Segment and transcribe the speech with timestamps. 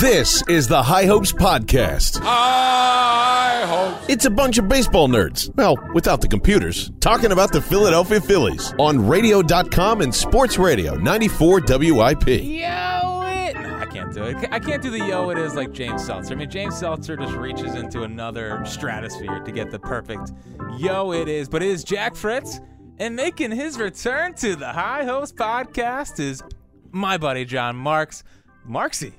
[0.00, 2.20] This is the High Hopes Podcast.
[2.20, 4.04] High hopes.
[4.10, 8.74] It's a bunch of baseball nerds, well, without the computers, talking about the Philadelphia Phillies
[8.78, 12.26] on radio.com and sports radio 94 WIP.
[12.26, 13.56] Yo it.
[13.56, 14.36] I can't do it.
[14.50, 16.34] I can't do the yo it is like James Seltzer.
[16.34, 20.32] I mean, James Seltzer just reaches into another stratosphere to get the perfect
[20.78, 21.48] yo it is.
[21.48, 22.60] But it is Jack Fritz,
[22.98, 26.42] and making his return to the High Hopes podcast is
[26.90, 28.24] my buddy John Marks.
[28.68, 29.12] Marksy,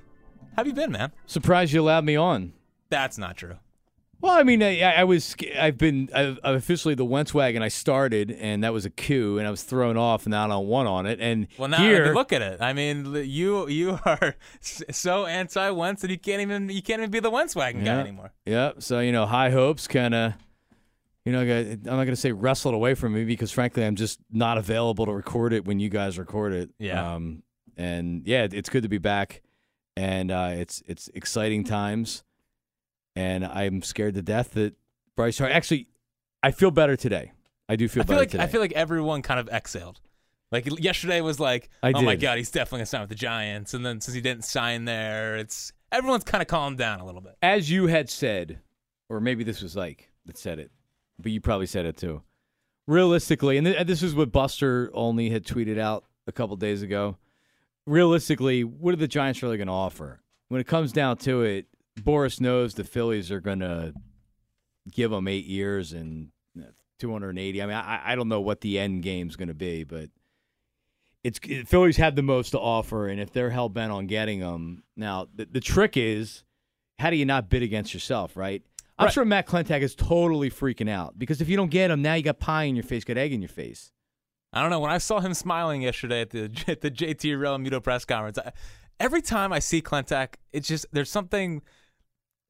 [0.57, 1.11] how have you been, man?
[1.27, 2.53] Surprised you allowed me on.
[2.89, 3.57] That's not true.
[4.19, 7.61] Well, I mean, I, I was, I've been, I've, I'm officially the Wentz wagon.
[7.61, 10.55] I started, and that was a coup, and I was thrown off, and now I
[10.57, 11.19] one on it.
[11.21, 12.59] And Well, now here, look at it.
[12.59, 17.11] I mean, you you are so anti Wentz that you can't even you can't even
[17.11, 17.99] be the Wentz wagon guy Yeah.
[17.99, 18.31] anymore.
[18.47, 18.71] yeah.
[18.79, 20.33] So you know, high hopes kind of,
[21.23, 24.57] you know, I'm not gonna say wrestled away from me because frankly, I'm just not
[24.57, 26.71] available to record it when you guys record it.
[26.79, 27.13] Yeah.
[27.13, 27.43] Um,
[27.77, 29.43] and yeah, it's good to be back,
[29.97, 32.23] and uh, it's it's exciting times,
[33.15, 34.75] and I'm scared to death that
[35.15, 35.51] Bryce Hart.
[35.51, 35.87] Actually,
[36.43, 37.31] I feel better today.
[37.67, 38.43] I do feel I feel better like today.
[38.43, 39.99] I feel like everyone kind of exhaled.
[40.51, 43.73] Like yesterday was like, I oh my god, he's definitely gonna sign with the Giants,
[43.73, 47.21] and then since he didn't sign there, it's everyone's kind of calmed down a little
[47.21, 47.35] bit.
[47.41, 48.59] as you had said,
[49.09, 50.71] or maybe this was like that said it,
[51.19, 52.21] but you probably said it too.
[52.87, 57.17] Realistically, and th- this is what Buster Olney had tweeted out a couple days ago.
[57.87, 60.21] Realistically, what are the Giants really going to offer?
[60.49, 61.65] When it comes down to it,
[61.99, 63.93] Boras knows the Phillies are going to
[64.91, 66.29] give him eight years and
[66.99, 67.61] 280.
[67.61, 70.09] I mean, I, I don't know what the end game's going to be, but
[71.23, 74.39] it's it, Phillies have the most to offer, and if they're hell bent on getting
[74.41, 76.43] them, now the, the trick is
[76.99, 78.63] how do you not bid against yourself, right?
[78.99, 79.13] I'm Right.
[79.13, 82.23] sure Matt Klentak is totally freaking out because if you don't get him, now you
[82.23, 83.91] got pie in your face, got egg in your face.
[84.57, 84.79] I don't know.
[84.79, 88.51] When I saw him smiling yesterday at the at the JT Realmuto press conference, I,
[88.99, 91.61] every time I see Klentak, it's just there's something.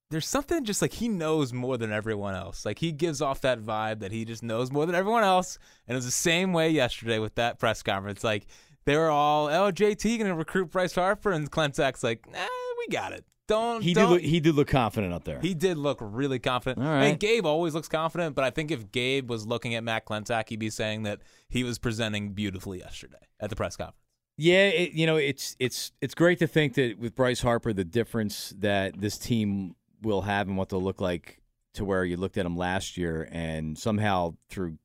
[0.09, 2.65] There's something just like he knows more than everyone else.
[2.65, 5.59] Like he gives off that vibe that he just knows more than everyone else.
[5.85, 8.23] And it was the same way yesterday with that press conference.
[8.23, 8.47] Like
[8.85, 12.47] they were all, "Oh, JT gonna recruit Bryce Harper," and Klentak's like, "Nah,
[12.77, 13.25] we got it.
[13.47, 14.11] Don't." He did don't.
[14.11, 15.39] look, he did look confident up there.
[15.39, 16.85] He did look really confident.
[16.85, 17.17] All I mean.
[17.17, 20.59] Gabe always looks confident, but I think if Gabe was looking at Matt Klentak, he'd
[20.59, 23.97] be saying that he was presenting beautifully yesterday at the press conference.
[24.37, 27.83] Yeah, it, you know, it's it's it's great to think that with Bryce Harper, the
[27.83, 31.39] difference that this team will have and what they'll look like
[31.73, 34.77] to where you looked at them last year, and somehow through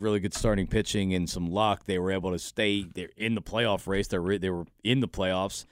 [0.00, 2.84] really good starting pitching and some luck, they were able to stay.
[2.84, 4.08] They're in the playoff race.
[4.08, 5.66] They were they were in the playoffs.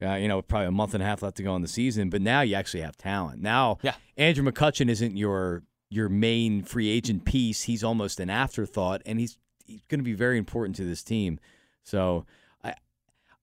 [0.00, 2.08] Uh, you know, probably a month and a half left to go in the season,
[2.08, 3.42] but now you actually have talent.
[3.42, 3.94] Now, Yeah.
[4.16, 7.62] Andrew McCutchen isn't your your main free agent piece.
[7.62, 11.40] He's almost an afterthought, and he's he's going to be very important to this team.
[11.82, 12.26] So
[12.62, 12.74] I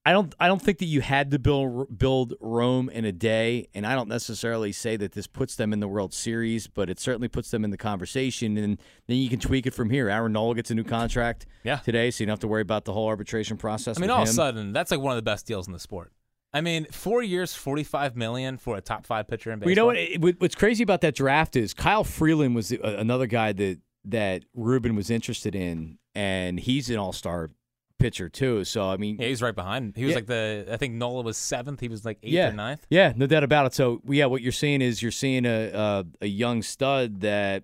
[0.06, 3.68] I don't I don't think that you had to build build Rome in a day,
[3.74, 7.00] and I don't necessarily say that this puts them in the World Series, but it
[7.02, 8.78] certainly puts them in the conversation, and
[9.08, 10.08] then you can tweak it from here.
[10.10, 11.78] Aaron Nola gets a new contract Yeah.
[11.78, 13.98] today, so you don't have to worry about the whole arbitration process.
[13.98, 15.80] I mean, all of a sudden, that's like one of the best deals in the
[15.80, 16.14] sport.
[16.56, 19.70] I mean, four years, forty-five million for a top five pitcher in baseball.
[19.70, 19.98] You know what?
[19.98, 23.80] It- What's crazy about that draft is Kyle Freeland was the- uh, another guy that
[24.06, 27.52] that Ruben was interested in, and he's an All Star
[28.00, 28.64] pitcher too.
[28.64, 29.96] So I mean, Yeah, he's right behind.
[29.98, 30.16] He was Yeah.
[30.16, 30.68] like the.
[30.72, 31.80] I think Nola was seventh.
[31.80, 32.86] He was like eighth yeah, or ninth.
[32.90, 33.74] yeah, no doubt about it.
[33.74, 37.64] So yeah, what you're seeing is you're seeing a a, a young stud that,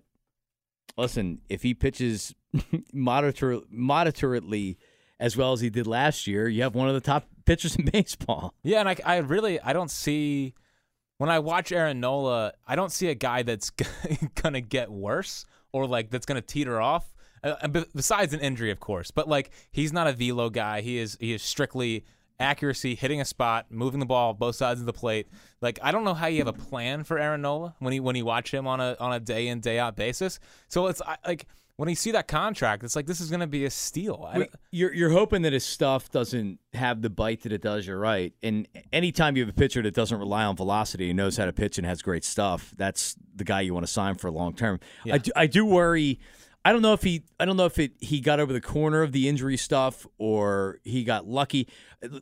[0.98, 2.34] listen, if he pitches
[2.94, 4.78] monitor moderately
[5.20, 7.86] as well as he did last year, you have one of the top pitchers in
[7.94, 8.54] baseball.
[8.64, 10.54] Yeah, and I, I really, I don't see
[11.18, 13.70] when I watch Aaron Nola, I don't see a guy that's
[14.36, 17.14] gonna get worse or like that's gonna teeter off.
[17.44, 20.82] Uh, and besides an injury, of course, but like he's not a velo guy.
[20.82, 22.06] He is he is strictly
[22.40, 25.28] accuracy, hitting a spot, moving the ball both sides of the plate.
[25.62, 28.16] Like I don't know how you have a plan for Aaron Nola when you when
[28.16, 30.40] you watch him on a on a day in day out basis.
[30.70, 31.48] So it's I, like
[31.82, 34.32] when you see that contract, it's like this is gonna be a steal.
[34.70, 37.88] You're you're hoping that his stuff doesn't have the bite that it does.
[37.88, 38.36] You're right.
[38.44, 41.52] And anytime you have a pitcher that doesn't rely on velocity and knows how to
[41.52, 44.80] pitch and has great stuff, that's the guy you want to sign for long term.
[45.04, 45.16] Yeah.
[45.16, 46.20] I do, I do worry.
[46.64, 49.02] I don't know if he I don't know if it he got over the corner
[49.02, 51.68] of the injury stuff or he got lucky.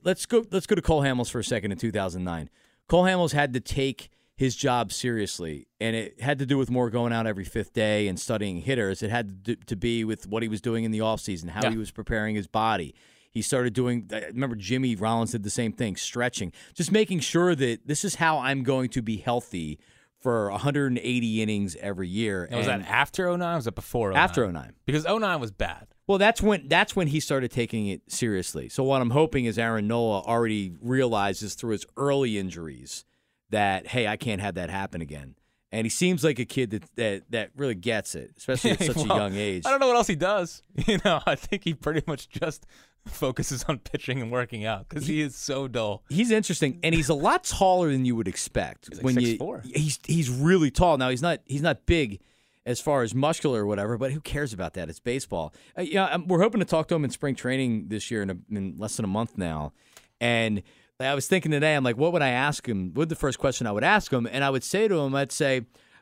[0.05, 2.49] Let's go let's go to Cole Hamels for a second in 2009.
[2.87, 6.89] Cole Hamels had to take his job seriously, and it had to do with more
[6.89, 9.03] going out every fifth day and studying hitters.
[9.03, 11.61] It had to, do, to be with what he was doing in the offseason, how
[11.63, 11.71] Yeah.
[11.71, 12.95] he was preparing his body.
[13.29, 14.09] He started doing.
[14.13, 18.15] I remember Jimmy Rollins did the same thing, stretching, just making sure that this is
[18.15, 19.77] how I'm going to be healthy
[20.21, 22.47] for 180 innings every year.
[22.49, 24.23] was that after 09 or was that before 09?
[24.23, 24.71] after 09?
[24.85, 25.87] Because 09 was bad.
[26.07, 28.69] Well, that's when that's when he started taking it seriously.
[28.69, 33.03] So what I'm hoping is Aaron Nola already realizes through his early injuries
[33.49, 35.35] that hey, I can't have that happen again.
[35.71, 38.95] And he seems like a kid that that, that really gets it, especially at such
[38.95, 39.65] Well, a young age.
[39.65, 40.63] I don't know what else he does.
[40.87, 42.65] You know, I think he pretty much just
[43.05, 46.03] focuses on pitching and working out because he is so dull.
[46.09, 48.93] He's interesting, and he's a lot taller than you would expect.
[48.95, 49.65] like when you 6'4".
[49.75, 50.97] he's he's really tall.
[50.97, 52.19] Now he's not he's not big
[52.65, 54.89] as far as muscular or whatever, but who cares about that?
[54.89, 55.53] It's baseball.
[55.77, 58.29] Uh, yeah, um, we're hoping to talk to him in spring training this year in,
[58.29, 59.71] a, in less than a month now,
[60.19, 60.61] and
[61.01, 62.91] I was thinking today, I'm like, what would I ask him?
[62.93, 64.27] What the first question I would ask him?
[64.29, 65.61] And I would say to him, I'd say,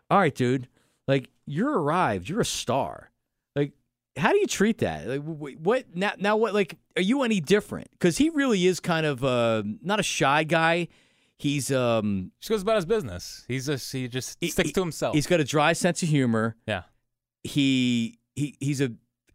[0.10, 0.68] all right, dude,
[1.08, 3.12] like you're arrived, you're a star.
[3.56, 3.74] Like,
[4.18, 5.08] how do you treat that?
[5.08, 6.14] Like, what now?
[6.18, 6.54] Now, what?
[6.54, 7.90] Like, are you any different?
[7.92, 10.88] Because he really is kind of uh, not a shy guy.
[11.40, 13.46] He's um, Just goes about his business.
[13.48, 15.14] He's just he just he- sticks he- to himself.
[15.14, 16.56] He's got a dry sense of humor.
[16.66, 16.84] yeah.
[17.44, 18.92] He he he's a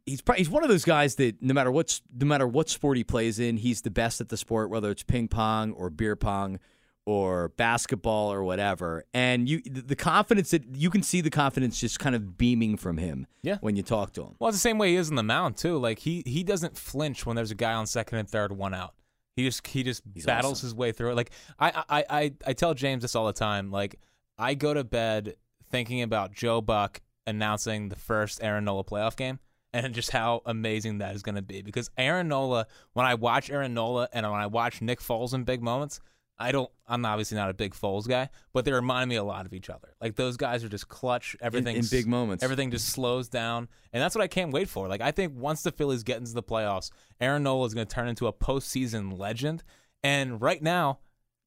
[0.06, 2.96] he's probably, he's one of those guys that no matter what no matter what sport
[2.96, 6.16] he plays in, he's the best at the sport, whether it's ping pong or beer
[6.16, 6.58] pong
[7.04, 9.04] or basketball or whatever.
[9.12, 12.76] And you the the confidence that you can see the confidence just kind of beaming
[12.76, 13.58] from him Yeah.
[13.60, 14.34] when you talk to him.
[14.38, 15.78] Well, it's the same way he is in the mound too.
[15.78, 18.94] Like he he doesn't flinch when there's a guy on second and third, one out.
[19.34, 20.66] He just he just He's battles awesome.
[20.69, 21.14] his way through it.
[21.16, 23.70] Like I, I I I tell James this all the time.
[23.70, 23.96] Like
[24.38, 25.34] I go to bed
[25.70, 29.38] thinking about Joe Buck announcing the first Aaron Nola playoff game.
[29.74, 33.50] And just how amazing that is going to be because Aaron Nola, when I watch
[33.50, 36.00] Aaron Nola and when I watch Nick Foles in big moments,
[36.38, 36.70] I don't.
[36.88, 39.70] I'm obviously not a big Foles guy, but they remind me a lot of each
[39.70, 39.94] other.
[40.00, 41.36] Like those guys are just clutch.
[41.40, 42.42] Everything in big moments.
[42.42, 44.88] Everything just slows down, and that's what I can't wait for.
[44.88, 46.90] Like I think once the Phillies get into the playoffs,
[47.20, 49.62] Aaron Nola is going to turn into a postseason legend.
[50.02, 50.98] And right now,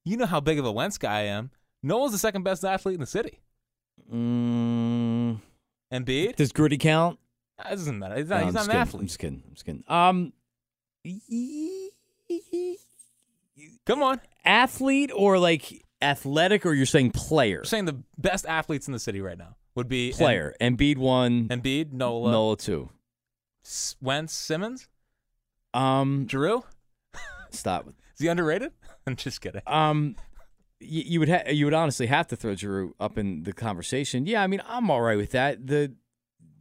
[0.04, 1.50] you know how big of a Wentz guy I am.
[1.82, 3.40] Nola's the second best athlete in the city.
[4.10, 5.40] Mm,
[5.92, 7.18] Embiid, does Gritty count?
[7.58, 8.16] That doesn't matter.
[8.16, 8.76] He's No, not, I'm he's not an kidding.
[8.80, 9.06] I'm athlete.
[9.08, 9.42] just kidding.
[9.46, 9.84] I'm just kidding.
[9.88, 10.32] Um,
[13.86, 17.56] Come on, athlete or like athletic, or you're saying player?
[17.58, 20.54] you're saying the best athletes in the city right now would be Em- Player.
[20.60, 21.48] Embiid one.
[21.48, 22.90] Embiid, Nola, Nola two.
[23.64, 24.88] S- Wentz, Simmons,
[25.72, 26.64] Um, Drew.
[27.50, 27.86] stop.
[28.14, 28.72] Is he underrated?
[29.06, 29.62] I'm just kidding.
[29.66, 30.16] Um,
[30.80, 34.26] you, you would ha- you would honestly have to throw Giroux up in the conversation.
[34.26, 35.64] Yeah, I mean, I'm all right with that.
[35.66, 35.94] The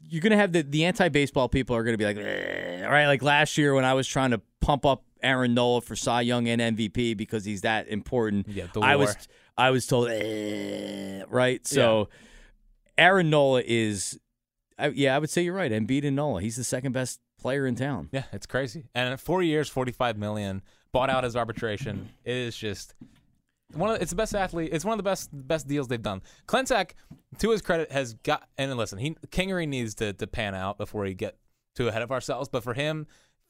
[0.10, 3.22] you're gonna have the the anti baseball people are gonna be like, all right, like
[3.22, 6.62] last year when I was trying to pump up Aaron Nola for Cy Young and
[6.78, 8.48] MVP because he's that important.
[8.48, 8.90] Yeah, the war.
[8.90, 9.16] I was
[9.58, 11.66] I was told, right?
[11.66, 12.10] So
[12.98, 14.20] Aaron Nola is,
[14.78, 15.72] I, yeah, I would say you're right.
[15.72, 18.10] Embiid and Nola, he's the second best player in town.
[18.12, 18.86] Yeah, it's crazy.
[18.94, 20.62] And four years, forty-five million,
[20.92, 22.10] bought out his arbitration.
[22.24, 22.96] It is just
[23.74, 24.70] one of it's the best athlete.
[24.72, 26.22] It's one of the best best deals they've done.
[26.48, 26.92] Klentak,
[27.40, 31.04] to his credit, has got and listen, he Kingery needs to to pan out before
[31.04, 31.38] we get
[31.76, 32.50] too ahead of ourselves.
[32.50, 33.08] But for him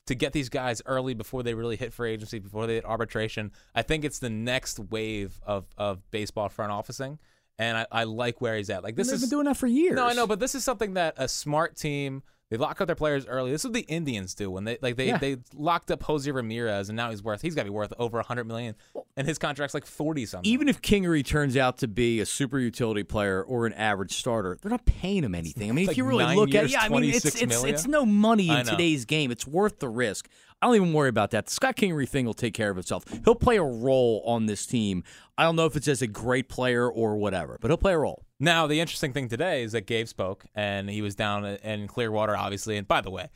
[0.07, 3.51] to get these guys early before they really hit free agency, before they hit arbitration,
[3.73, 7.19] I think it's the next wave of of baseball front officing.
[7.57, 8.83] And I, I like where he's at.
[8.83, 9.95] Like this is been doing that for years.
[9.95, 12.95] no, I know, but this is something that a smart team they lock up their
[12.95, 13.51] players early.
[13.51, 15.17] This is what the Indians do when they like they, Yeah.
[15.17, 18.19] they locked up Jose Ramirez and now he's worth he's got to be worth over
[18.19, 18.75] a hundred million,
[19.17, 20.49] and his contract's like forty something.
[20.51, 24.57] even if Kingery turns out to be a super utility player or an average starter,
[24.61, 25.69] they're not paying him anything.
[25.69, 27.87] I mean, Like if you really look at it, yeah, I mean, it's it's it's
[27.87, 29.31] no money in today's game.
[29.31, 30.27] It's worth the risk.
[30.61, 31.47] I don't even worry about that.
[31.47, 33.03] The Scott Kingery thing will take care of itself.
[33.25, 35.03] He'll play a role on this team.
[35.37, 37.97] I don't know if it's as a great player or whatever, but he'll play a
[37.97, 38.24] role.
[38.39, 42.35] Now, the interesting thing today is that Gabe spoke, and he was down in Clearwater,
[42.35, 42.75] obviously.
[42.77, 43.29] And by the way,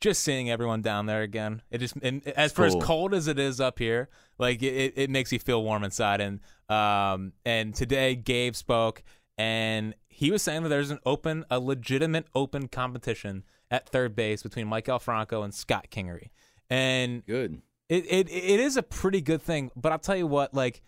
[0.00, 2.78] just seeing everyone down there again, it just and as for cool.
[2.78, 4.08] as cold as it is up here,
[4.38, 6.20] like it, it makes you feel warm inside.
[6.20, 9.02] And um, and today Gabe spoke,
[9.38, 14.42] and he was saying that there's an open, a legitimate open competition at third base
[14.42, 16.28] between Maikel Franco and Scott Kingery,
[16.70, 17.62] and Good.
[17.88, 19.70] it, it it is a pretty good thing.
[19.74, 20.82] But I'll tell you what, like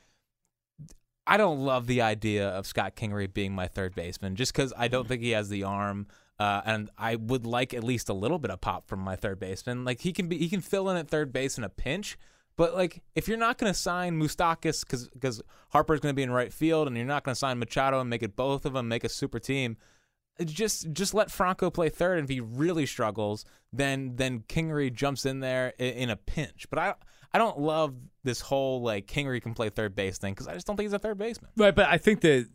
[1.27, 4.89] I don't love the idea of Scott Kingery being my third baseman just because I
[4.89, 6.07] don't think he has the arm.
[6.39, 9.41] Uh, and I would like at least a little bit of pop from my third
[9.41, 9.85] baseman.
[9.85, 12.19] Like he can be, he can fill in at third base in a pinch.
[12.57, 16.23] But like, if you're not going to sign Moustakas because because Harper's going to be
[16.23, 18.73] in right field, and you're not going to sign Machado and make it both of
[18.73, 19.77] them make a super team,
[20.45, 22.19] just just let Franco play third.
[22.19, 26.67] And if he really struggles, then then Kingery jumps in there in, in a pinch.
[26.71, 26.95] But I
[27.33, 30.67] I don't love this whole like Kingery can play third base thing because I just
[30.67, 31.51] don't think he's a third baseman.
[31.57, 32.49] Right, but I think that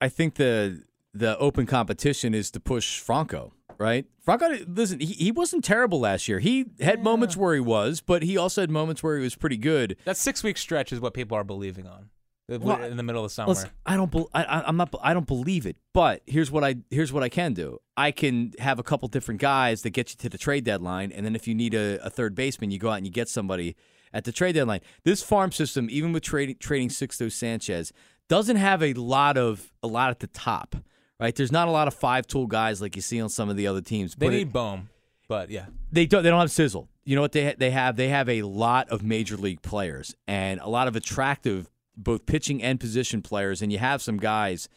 [0.00, 0.82] I think the
[1.14, 3.54] the open competition is to push Franco.
[3.78, 4.58] Right, Franco.
[4.66, 6.40] Listen, he, he wasn't terrible last year.
[6.40, 9.56] He had moments where he was, but he also had moments where he was pretty
[9.56, 9.96] good.
[10.04, 12.10] That six week stretch is what people are believing on
[12.48, 13.48] Well, in the middle of summer.
[13.48, 14.10] Listen, I don't.
[14.10, 14.94] bel I, I'm not.
[15.02, 15.76] I don't believe it.
[15.92, 16.76] But here's what I.
[16.90, 17.78] Here's what I can do.
[17.96, 21.26] I can have a couple different guys that get you to the trade deadline, and
[21.26, 23.76] then if you need a, a third baseman, you go out and you get somebody
[24.14, 24.80] at the trade deadline.
[25.04, 27.92] This farm system, even with trading trading Sixto Sanchez,
[28.28, 30.74] doesn't have a lot of a lot at the top.
[31.20, 31.34] Right?
[31.34, 33.66] There's not a lot of five tool guys like you see on some of the
[33.66, 34.14] other teams.
[34.14, 34.88] They but it- need Bohm,
[35.28, 35.66] but yeah.
[35.92, 36.88] they don't they don't have sizzle.
[37.04, 37.96] You know what they ha- they have?
[37.96, 42.62] They have a lot of major league players and a lot of attractive both pitching
[42.62, 44.68] and position players and you have some guys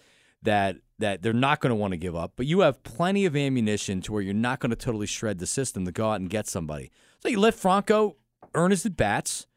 [0.42, 3.36] that that they're not going to want to give up, but you have plenty of
[3.36, 6.30] ammunition to where you're not going to totally shred the system to go out and
[6.30, 6.92] get somebody.
[7.20, 8.18] So you let Franco
[8.54, 9.48] earn his at bats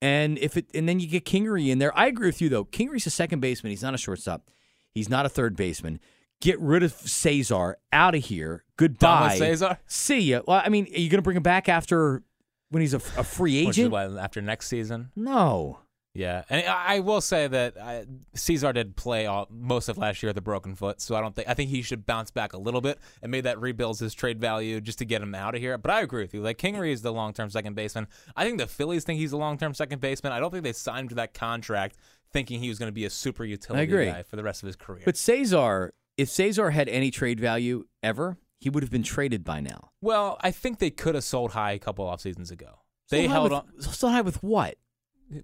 [0.00, 1.96] and if it and then you get Kingery in there.
[1.96, 2.64] I agree with you though.
[2.64, 3.70] Kingery's a second baseman.
[3.70, 4.50] He's not a shortstop.
[4.92, 6.00] He's not a third baseman.
[6.40, 8.64] Get rid of Cesar out of here.
[8.76, 9.38] Goodbye.
[9.38, 9.78] Cesar?
[9.86, 10.40] See ya.
[10.46, 12.24] Well, I mean, are you going to bring him back after
[12.70, 13.94] when he's a, a free agent?
[13.94, 15.12] after next season.
[15.14, 15.78] No.
[16.14, 18.04] Yeah, and I will say that uh, I,
[18.34, 21.34] Cesar did play all, most of last year with a broken foot, so I don't
[21.34, 24.12] think I think he should bounce back a little bit and maybe that rebuilds his
[24.12, 25.78] trade value just to get him out of here.
[25.78, 26.42] But I agree with you.
[26.42, 28.08] Like Kingery is the long term second baseman.
[28.36, 30.34] I think the Phillies think he's a long term second baseman.
[30.34, 31.96] I don't think they signed to that contract
[32.30, 34.76] thinking he was going to be a super utility guy for the rest of his
[34.76, 35.02] career.
[35.04, 39.60] But Cesar, if Cesar had any trade value ever, he would have been traded by
[39.60, 39.90] now.
[40.02, 42.80] well, I think they could have sold high a couple off seasons ago.
[43.08, 44.76] They high held with, on Still high with what?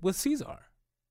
[0.00, 0.58] With Cesar.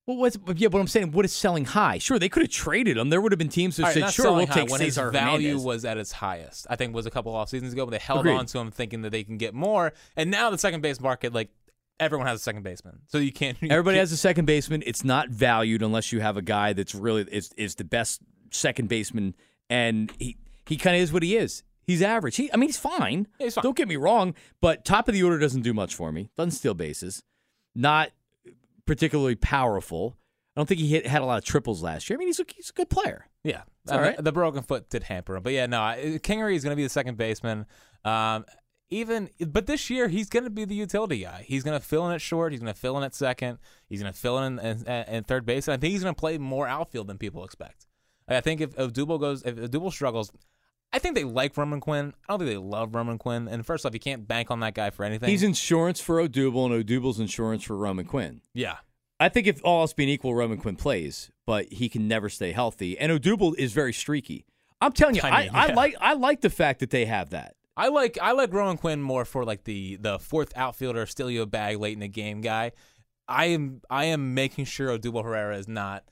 [0.05, 0.69] Well, what's yeah?
[0.69, 1.97] But I'm saying, what is selling high?
[1.97, 3.09] Sure, they could have traded him.
[3.09, 5.11] There would have been teams who right, said, "Sure, we'll high, take when Cesar his
[5.11, 6.65] value Hernandez." was at its highest.
[6.69, 8.35] I think was a couple off seasons ago, but they held Agreed.
[8.35, 9.91] on to him thinking that they can get more.
[10.15, 11.49] And now the second base market, like
[11.99, 13.57] everyone has a second baseman, so you can't.
[13.61, 14.81] you Everybody can't- has a second baseman.
[14.85, 18.87] It's not valued unless you have a guy that's really is is the best second
[18.87, 19.35] baseman,
[19.69, 21.63] and he he kind of is what he is.
[21.83, 22.37] He's average.
[22.37, 23.27] He, I mean, he's fine.
[23.39, 23.63] Yeah, he's fine.
[23.63, 26.29] Don't get me wrong, but top of the order doesn't do much for me.
[26.37, 27.23] Doesn't steal bases.
[27.75, 28.09] Not
[28.87, 30.17] particularly powerful.
[30.55, 32.17] I don't think he hit, had a lot of triples last year.
[32.17, 33.27] I mean, he's a, he's a good player.
[33.43, 34.23] Yeah, all Uh, right.
[34.23, 36.89] the, broken foot did hamper him, but yeah, no, Kingery is going to be the
[36.89, 37.67] second baseman.
[38.03, 38.45] Um,
[38.89, 41.43] even, but this year he's going to be the utility guy.
[41.45, 42.53] He's going to fill in at short.
[42.53, 43.59] He's going to fill in at second.
[43.87, 45.67] He's going to fill in in third base.
[45.67, 47.85] And I think he's going to play more outfield than people expect.
[48.29, 50.31] I think if, if goes, if Dubel struggles,
[50.93, 52.13] I think they like Roman Quinn.
[52.27, 53.47] I don't think they love Roman Quinn.
[53.47, 55.29] And first off, you can't bank on that guy for anything.
[55.29, 58.41] He's insurance for Odubel, and Odubel's insurance for Roman Quinn.
[58.53, 58.77] yeah.
[59.19, 62.51] I think if all else being equal, Roman Quinn plays, but he can never stay
[62.51, 62.99] healthy.
[62.99, 64.45] And Odubel is very streaky.
[64.79, 65.73] I'm telling you, I I, mean, I yeah.
[65.73, 67.55] like I like the fact that they have that.
[67.75, 71.41] I like I like Roman Quinn more for like the the fourth outfielder, steal you
[71.41, 72.73] a bag late in the game guy.
[73.27, 76.03] I am I am making sure Odubel Herrera is not.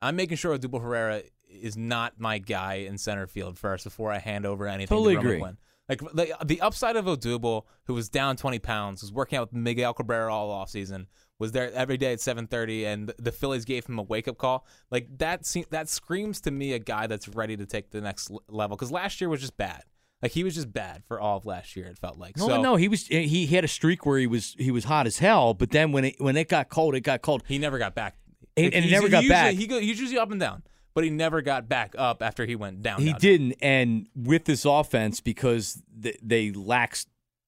[0.00, 4.18] I'm making sure Odubel Herrera is not my guy in center field first before I
[4.18, 5.38] hand over anything Totally to agree.
[5.38, 5.56] Quinn.
[5.88, 9.60] Like the the upside of Odubel, who was down 20 pounds, was working out with
[9.60, 11.06] Miguel Cabrera all offseason,
[11.38, 14.66] was there every day at 7:30, and the Phillies gave him a wake up call.
[14.90, 18.32] Like that se- that screams to me a guy that's ready to take the next
[18.32, 18.76] l- level.
[18.76, 19.84] Because last year was just bad.
[20.22, 21.86] Like he was just bad for all of last year.
[21.86, 22.36] It felt like.
[22.36, 24.72] No, so no, he was eh, he, he had a streak where he was he
[24.72, 27.44] was hot as hell, but then when it when it got cold, it got cold.
[27.46, 28.16] he never got back.
[28.56, 29.54] And- and he never got usually, back.
[29.54, 30.62] He go, he's usually up and down,
[30.96, 33.02] but he never got back up after he went down.
[33.02, 36.96] He down, didn't, and with this offense, because they, they lack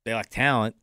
[0.05, 0.77] they lack talent,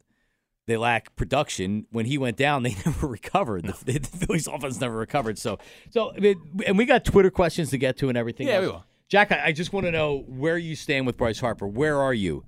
[0.66, 1.86] they lack production.
[1.92, 3.66] When he went down, they never recovered.
[3.86, 5.38] The, the Phillies offense never recovered.
[5.38, 5.60] So,
[5.92, 8.48] so I mean, and we got Twitter questions to get to and everything.
[8.48, 8.62] Yeah, else.
[8.64, 8.86] we will.
[9.10, 11.68] Jack, I, I just want to know where you stand with Bryce Harper.
[11.68, 12.46] Where are you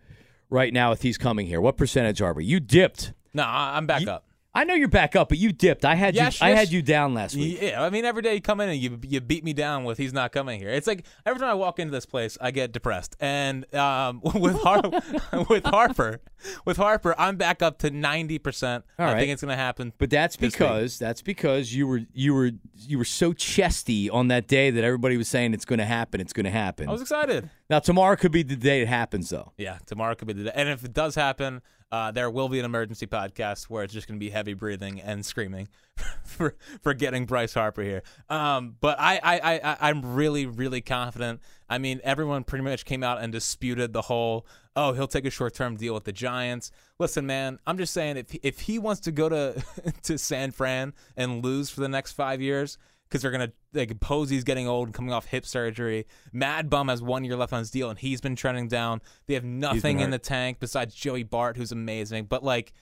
[0.49, 1.61] right now if he's coming here?
[1.61, 2.43] What percentage are we?
[2.43, 3.13] You dipped.
[3.35, 4.23] No, I'm back You- up.
[4.57, 5.85] I know you're back up, but you dipped.
[5.85, 6.47] I had Yes, you.
[6.47, 7.59] I had you down last week.
[7.61, 9.99] Yeah, I mean, every day you come in and you you beat me down with
[9.99, 10.69] he's not coming here.
[10.69, 13.15] It's like every time I walk into this place, I get depressed.
[13.19, 14.89] And um, with Har-
[15.49, 16.21] with Harper,
[16.65, 18.83] with Harper, I'm back up to ninety percent.
[18.97, 19.19] I right.
[19.19, 19.93] think it's going to happen.
[19.99, 20.53] But that's this week.
[20.53, 24.83] because that's because you were you were you were so chesty on that day that
[24.83, 26.19] everybody was saying it's going to happen.
[26.19, 26.89] It's going to happen.
[26.89, 27.47] I was excited.
[27.69, 29.53] Now tomorrow could be the day it happens, though.
[29.57, 30.51] Yeah, tomorrow could be the day.
[30.53, 34.07] And if it does happen, uh, there will be an emergency podcast where it's just
[34.07, 35.69] going to be heavy breathing and screaming
[36.23, 38.03] for for getting Bryce Harper here.
[38.29, 41.41] Um, but I, I, I, I'm really, really confident.
[41.69, 44.45] I mean, everyone pretty much came out and disputed the whole,
[44.75, 46.71] oh, he'll take a short term deal with the Giants.
[46.99, 49.63] Listen, man, I'm just saying if if he wants to go to
[50.03, 54.43] to San Fran and lose for the next five years, because they're gonna like Posey's
[54.43, 56.05] getting old and coming off hip surgery.
[56.33, 59.01] Mad Bum has one year left on his deal and he's been trending down.
[59.27, 62.25] They have nothing in the tank besides Joey Bart, who's amazing.
[62.25, 62.73] But like,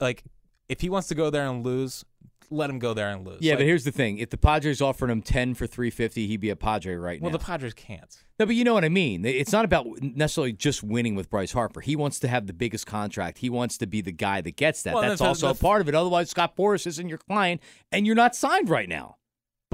[0.00, 0.24] like
[0.68, 2.04] if he wants to go there and lose,
[2.50, 3.38] let him go there and lose.
[3.40, 6.26] Yeah, Like, but here's the thing: if the Padres offered him ten for three fifty,
[6.26, 7.34] he'd be a Padre right well, now.
[7.34, 8.16] Well, the Padres can't.
[8.38, 9.24] no, but you know what I mean.
[9.24, 11.80] It's not about necessarily just winning with Bryce Harper.
[11.80, 13.38] He wants to have the biggest contract.
[13.38, 14.94] He wants to be the guy that gets that.
[14.94, 15.94] Well, That's that's- also a part of it.
[15.94, 17.60] Otherwise, Scott Boras isn't your client,
[17.92, 19.16] and you're not signed right now.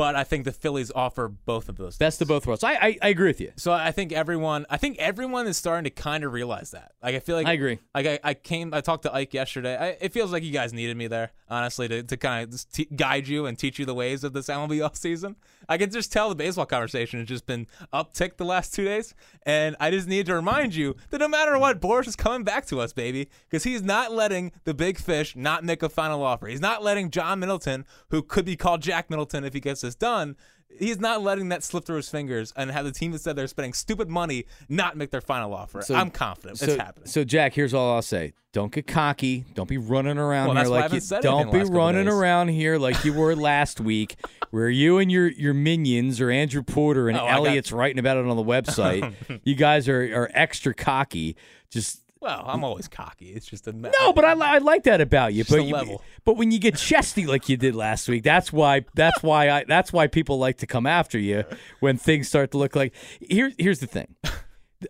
[0.01, 1.99] But I think the Phillies offer both of those.
[1.99, 2.65] Best of both worlds.
[2.65, 3.53] I I, I agree with you.
[3.57, 6.93] So I think everyone, I think everyone is starting to kind of realize that.
[7.03, 7.81] Like I feel like I agree.
[7.95, 9.77] Like I, I came, I talked to Ike yesterday.
[9.77, 13.29] I, it feels like you guys needed me there, honestly, to, to kind of guide
[13.29, 15.37] you and teach you the ways of this MLB off season.
[15.71, 19.15] I can just tell the baseball conversation has just been uptick the last two days,
[19.45, 22.67] and I just need to remind you that no matter what, Boras is coming back
[22.67, 26.49] to us, baby, because he's not letting the big fish not make a final offer.
[26.49, 29.95] He's not letting John Middleton, who could be called Jack Middleton if he gets this
[29.95, 30.35] done,
[30.79, 33.47] he's not letting that slip through his fingers and have the team that said they're
[33.47, 35.83] spending stupid money not make their final offer.
[35.83, 37.07] So- I'm confident So, it's happening.
[37.09, 39.45] so Jack, here's all I'll say: Don't get cocky.
[39.55, 41.21] Don't be running around Well, here that's why I like you.
[41.21, 44.17] Don't be running around here like you were last week,
[44.51, 47.99] where you and your your minions or Andrew Porter and Oh, I got- Elliot's writing
[47.99, 49.13] about it on the website.
[49.45, 51.37] you guys are are extra cocky.
[51.71, 53.31] Just well, I'm always cocky.
[53.31, 55.43] It's just a no, but I, li- I like that about you.
[55.43, 56.03] Just But a you- level.
[56.25, 59.65] but when you get chesty like you did last week, that's why that's why I
[59.67, 61.45] that's why people like to come after you
[61.81, 62.95] when things start to look like.
[63.21, 64.15] Here, here's the thing.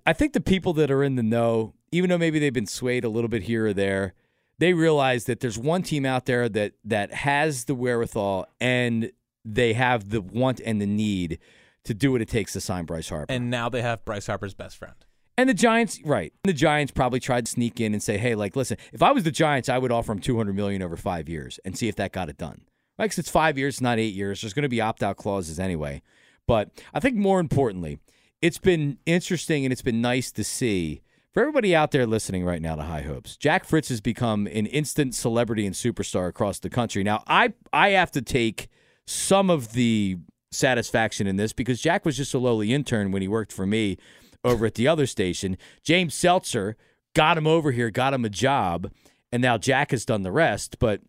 [0.07, 3.05] I think the people that are in the know, even though maybe they've been swayed
[3.05, 4.15] a little bit here or there,
[4.59, 9.11] they realize that there's one team out there that that has the wherewithal and
[9.45, 11.39] they have the want and the need
[11.85, 13.33] to do what it takes to sign Bryce Harper.
[13.33, 14.95] and now they have Bryce Harper's best friend.
[15.41, 16.35] And the Giants, right?
[16.45, 19.25] The Giants probably tried to sneak in and say, "Hey, like, listen, if I was
[19.25, 21.97] the Giants, I would offer him two hundred million over five years and see if
[21.97, 22.61] that got it done."
[22.99, 23.07] Right?
[23.07, 24.43] Because it's five years, not eight years.
[24.43, 26.03] There's going to be opt-out clauses anyway.
[26.47, 28.01] But I think more importantly,
[28.43, 31.01] it's been interesting and it's been nice to see
[31.33, 33.39] for everybody out there listening right now to High Hopes.
[33.39, 37.03] Jack Fritz has become an instant celebrity and superstar across the country.
[37.03, 38.69] Now, I I have to take
[39.07, 40.19] some of the
[40.51, 43.97] satisfaction in this because Jack was just a lowly intern when he worked for me
[44.45, 45.57] over at the other station.
[45.83, 46.77] James Seltzer
[47.15, 48.91] got him over here, got him a job,
[49.33, 50.79] and now Jack has done the rest.
[50.79, 51.01] But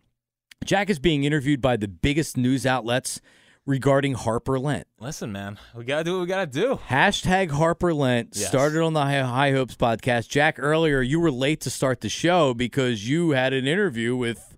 [0.64, 3.20] Jack is being interviewed by the biggest news outlets
[3.64, 4.86] regarding Harper Lent.
[4.98, 6.80] Listen, man, we gotta do what we gotta do.
[6.88, 8.48] Hashtag Harper Lent Yes.
[8.48, 10.28] started on the High Hopes podcast.
[10.28, 14.56] Jack, earlier you were late to start the show because you had an interview with.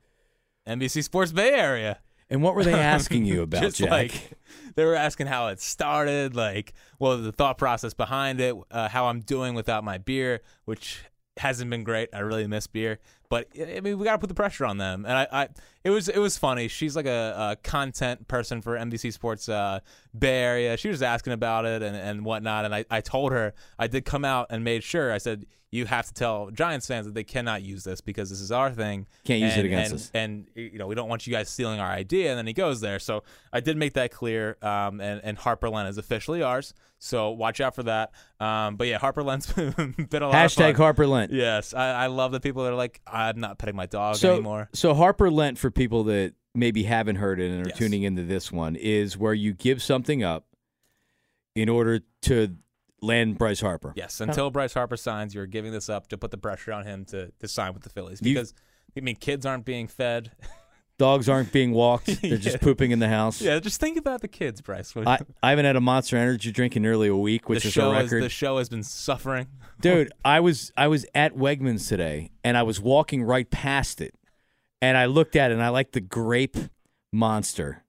[0.66, 1.98] NBC Sports Bay Area.
[2.34, 3.90] And what were they asking you about, Just Jack?
[3.90, 4.32] like
[4.74, 9.06] they were asking how it started, like well, the thought process behind it, uh, how
[9.06, 11.04] I'm doing without my beer, which
[11.36, 12.08] hasn't been great.
[12.12, 15.04] I really miss beer, but I mean, we gotta put the pressure on them.
[15.06, 15.48] And I, I
[15.84, 16.66] it was it was funny.
[16.66, 19.78] She's like a, a content person for NBC Sports uh,
[20.18, 20.76] Bay Area.
[20.76, 24.04] She was asking about it and and whatnot, and I, I told her I did
[24.04, 25.12] come out and made sure.
[25.12, 28.40] I said you have to tell Giants fans that they cannot use this because this
[28.40, 29.06] is our thing.
[29.24, 30.10] Can't use it against and- us.
[30.14, 32.80] and you know we don't want you guys stealing our idea and then he goes
[32.80, 36.74] there so i did make that clear um, and, and harper lent is officially ours
[36.98, 40.76] so watch out for that um, but yeah harper lent's been a lot of Hashtag.
[40.76, 41.32] Harper Lent.
[41.32, 44.34] yes I, I love the people that are like i'm not petting my dog so,
[44.34, 47.78] anymore So Harper Lent, for people that maybe haven't heard it and are Yes.
[47.78, 50.46] tuning into this one, is where you give something up
[51.56, 52.56] in order to
[53.04, 53.92] land Bryce Harper.
[53.94, 57.04] yes until bryce harper signs you're giving this up to put the pressure on him
[57.06, 58.20] to, to sign with the phillies.
[58.20, 58.54] Because
[58.96, 60.30] i mean kids aren't being fed.
[60.96, 63.40] Dogs aren't being walked; they're just pooping in the house.
[63.40, 64.94] yeah just think about the kids bryce.
[65.06, 67.76] I, I haven't had a Monster Energy drink in nearly a week, which the is
[67.76, 68.22] a is, record.
[68.22, 69.48] the show has been suffering.
[69.80, 74.14] Dude, I was I was at Wegmans today, and I was walking right past it,
[74.80, 76.56] and I looked at it, and I like the grape
[77.12, 77.82] monster,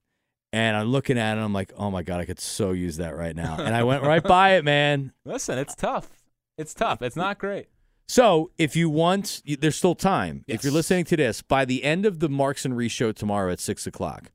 [0.55, 2.97] and I'm looking at it, and I'm like, oh my god, I could so use
[2.97, 5.11] that right now, and I went right by it, man.
[5.25, 6.09] listen it's tough
[6.57, 7.67] it's tough it's not great
[8.07, 10.45] So if you want, there's still time.
[10.47, 13.51] If you're listening to this, by the end of the Marks and Reese show tomorrow
[13.51, 14.31] at six o'clock,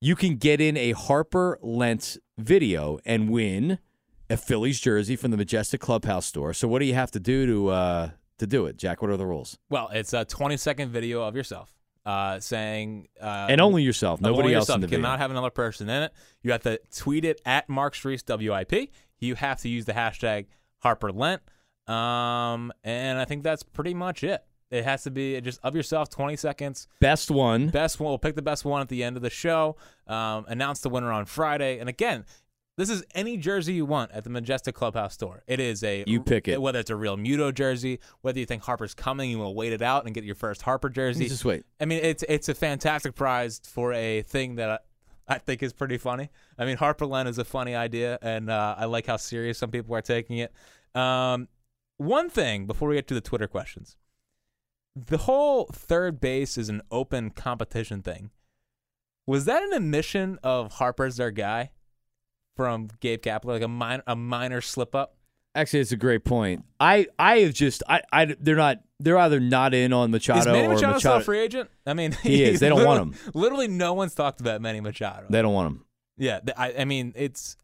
[0.00, 3.78] you can get in a Harper Lent video and win
[4.30, 6.52] a Phillies jersey from the Majestic Clubhouse store.
[6.52, 9.00] So what do you have to do to uh, to do it, Jack?
[9.00, 9.58] What are the rules?
[9.70, 11.77] Well, it's a 20 second video of yourself
[12.08, 14.80] uh, saying, uh, and only yourself, nobody only else yourself.
[14.80, 14.98] You video.
[15.00, 16.12] cannot have another person in it.
[16.40, 18.90] You have to tweet it at Marks Reese WIP.
[19.18, 20.46] You have to use the hashtag
[20.78, 21.42] Harper Lent.
[21.86, 24.42] Um, and I think that's pretty much it.
[24.70, 26.88] It has to be just of yourself, 20 seconds.
[26.98, 27.68] Best one.
[27.68, 28.10] Best one.
[28.10, 29.76] We'll pick the best one at the end of the show.
[30.06, 31.78] Um, announce the winner on Friday.
[31.78, 32.24] And again,
[32.78, 35.42] this is any jersey you want at the Majestic Clubhouse store.
[35.48, 36.62] It is a You pick it.
[36.62, 40.06] Whether it's a Realmuto jersey, whether you think Harper's coming, you will wait it out
[40.06, 41.26] and get your first Harper jersey.
[41.26, 41.64] Just wait.
[41.80, 45.72] I mean, it's it's a fantastic prize for a thing that I, I think is
[45.72, 46.30] pretty funny.
[46.56, 49.72] I mean, Harper Lent is a funny idea, and uh, I like how serious some
[49.72, 50.52] people are taking it.
[50.94, 51.48] Um,
[51.96, 53.96] one thing before we get to the Twitter questions,
[54.94, 58.30] the whole third base is an open competition thing.
[59.26, 61.72] Was that an admission of Harper's their guy
[62.58, 65.14] from Gabe Kapler, like a minor a minor slip up?
[65.54, 66.64] Actually, it's a great point.
[66.80, 70.46] I I have just I, I they're not they're either not in on Machado Is
[70.46, 71.70] Manny or Machado, still a free agent?
[71.86, 72.58] I mean, He is.
[72.58, 73.14] They don't want him.
[73.34, 75.26] Literally, no one's talked about Manny Machado.
[75.30, 75.84] They don't want him.
[76.18, 77.56] Yeah, I, I mean, it's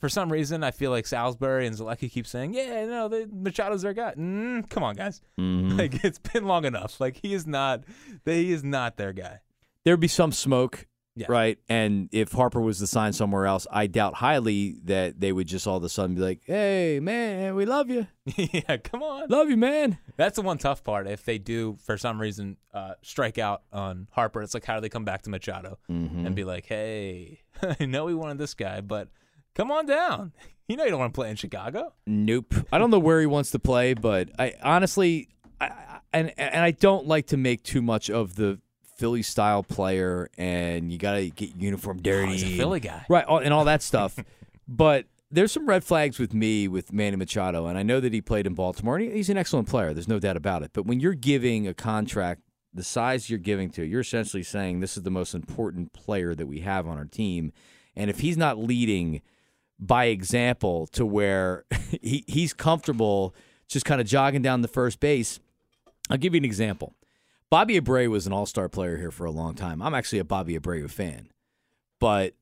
[0.00, 3.82] for some reason I feel like Salisbury and Zolecki keep saying, "Yeah, no, they, Machado's
[3.82, 5.78] their guy." Mm, come on, guys, Mhm.
[5.78, 7.00] like it's been long enough.
[7.00, 7.84] Like he is not,
[8.24, 9.40] they, he is not their guy.
[9.84, 11.26] There'd be some smoke Yeah.
[11.28, 11.58] right?
[11.68, 15.66] And if Harper was to sign somewhere else, I doubt highly that they would just
[15.66, 19.28] all of a sudden be like, "Hey, man, we love you, yeah, come on.
[19.28, 21.06] love you, man." That's the one tough part.
[21.06, 24.80] If they do, for some reason, uh, strike out on Harper, it's like how do
[24.80, 26.24] they come back to Machado Mm-hmm.
[26.26, 27.40] and be like, "Hey,
[27.80, 29.08] I know we wanted this guy, but
[29.54, 30.32] come on down.
[30.68, 32.54] You know you don't want to play in Chicago." Nope.
[32.72, 35.28] I don't know where he wants to play, but I honestly,
[35.60, 38.58] I, I- and and I don't like to make too much of the
[39.02, 42.28] Philly style player, and you got to get uniform dirty.
[42.28, 43.04] Oh, he's a Philly guy.
[43.08, 43.24] right?
[43.24, 44.16] all- And all that stuff.
[44.68, 48.20] but there's some red flags with me with Manny Machado, and I know that he
[48.20, 48.96] played in Baltimore.
[48.98, 49.92] and he- He's an excellent player.
[49.92, 50.70] There's no doubt about it.
[50.72, 54.96] But when you're giving a contract the size you're giving to, you're essentially saying this
[54.96, 57.52] is the most important player that we have on our team,
[57.96, 59.20] and if he's not leading
[59.80, 61.64] by example to where
[62.00, 63.34] he, he's comfortable
[63.66, 65.40] just kind of jogging down the first base.
[66.08, 66.94] I'll give you an example.
[67.52, 69.82] Bobby Abreu was an all star player here for a long time.
[69.82, 71.28] I'm actually a Bobby Abreu fan.
[72.00, 72.32] But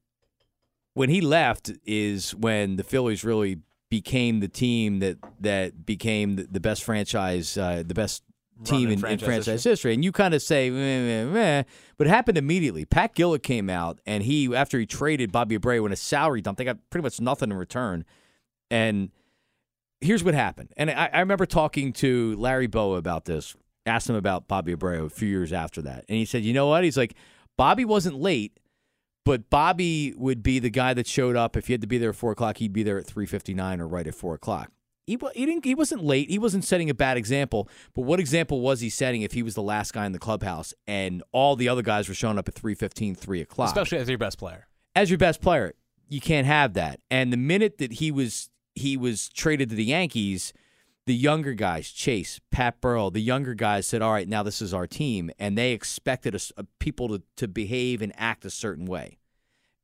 [0.94, 6.61] when he left is when the Phillies really became the team that that became the,
[6.61, 8.23] best franchise, uh, the best
[8.62, 9.94] team in in, in franchise franchise history.
[9.94, 11.62] And you kind of say, meh, meh, meh,
[11.96, 12.85] but it happened immediately.
[12.85, 16.57] Pat Gillick came out, and he after he traded Bobby Abreu in a salary dump,
[16.57, 18.05] they got pretty much nothing in return.
[18.70, 19.11] And
[20.01, 20.73] here's what happened.
[20.77, 23.57] And I, I remember talking to Larry Bowa about this.
[23.87, 26.66] Asked him about Bobby Abreu a few years after that, and he said, "You know
[26.66, 27.14] what?" He's like,
[27.57, 28.59] "Bobby wasn't late,
[29.25, 31.57] but Bobby would be the guy that showed up.
[31.57, 33.55] If he had to be there at four o'clock, he'd be there at three fifty
[33.55, 34.71] nine or right at four o'clock.
[35.07, 35.64] He, he didn't.
[35.64, 36.31] He wasn't late.
[36.31, 37.69] He wasn't setting a bad example.
[37.95, 40.73] But what example was he setting if he was the last guy in the clubhouse
[40.87, 43.69] and all the other guys were showing up at 3.15, 3 o'clock?
[43.69, 44.69] Especially as your best player.
[44.95, 45.73] as your best player,
[46.09, 47.01] you can't have that.
[47.11, 50.53] And the minute that he was he was traded to the Yankees,
[51.07, 54.73] the younger guys, Chase, Pat Burrell, the younger guys said, "All right, now this is
[54.75, 59.19] our team," and they expected uh, people to to behave and act a certain way.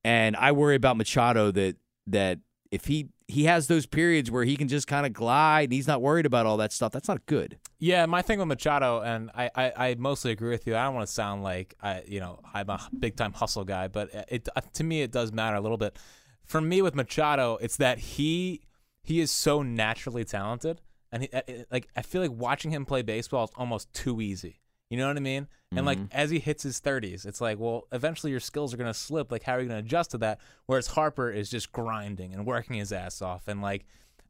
[0.05, 1.77] And I worry about Machado that
[2.07, 5.73] that if he he has those periods where he can just kind of glide and
[5.73, 7.59] he's not worried about all that stuff, that's not good.
[7.79, 10.77] Yeah, my thing with Machado, and I, I, I mostly agree with you.
[10.77, 13.89] I don't want to sound like I, you know, I'm a big time hustle guy,
[13.89, 15.99] but it uh, to me it does matter a little bit.
[16.45, 18.63] For me with Machado, it's that he
[19.03, 20.81] he is so naturally talented,
[21.17, 24.21] and he, uh, uh, like I feel like watching him play baseball is almost too
[24.21, 24.61] easy.
[24.91, 25.49] You know what I mean?
[25.73, 28.95] And like as he hits his 30s, it's like, well, eventually your skills are gonna
[28.95, 29.33] slip.
[29.33, 30.39] Like how are you gonna adjust to that?
[30.67, 33.85] Whereas Harper is just grinding and working his ass off, and like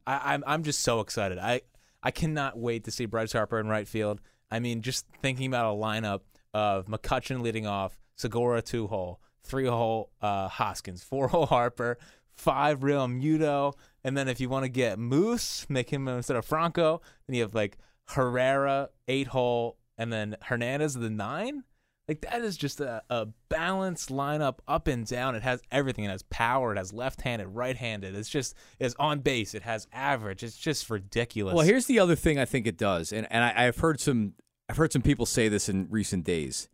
[0.07, 1.39] I, I'm I'm just so excited.
[1.39, 1.63] I
[2.03, 4.21] I cannot wait to see Bryce Harper in right field.
[4.51, 6.21] I mean, just thinking about a lineup
[6.55, 11.99] of McCutchen leading off, Segura two hole, three hole uh, Hoskins, four hole Harper,
[12.37, 17.01] five Realmuto, and then if you want to get Moose, make him instead of Franco,
[17.27, 21.65] then you have like Herrera eight hole, and then Hernandez the nine.
[22.09, 25.35] Like that is just a, a balanced lineup up and down.
[25.35, 26.05] It has everything.
[26.05, 26.73] It has power.
[26.73, 28.15] It has left-handed, right-handed.
[28.15, 29.55] It's just it's on base.
[29.55, 30.45] It has average.
[30.45, 31.55] It's just ridiculous.
[31.55, 34.35] Well, here's the other thing I think it does, and and I, I've heard some
[34.69, 36.69] I've heard some people say this in recent days.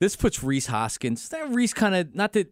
[0.00, 1.28] This puts Rhys Hoskins.
[1.28, 2.50] That Rhys kind of not that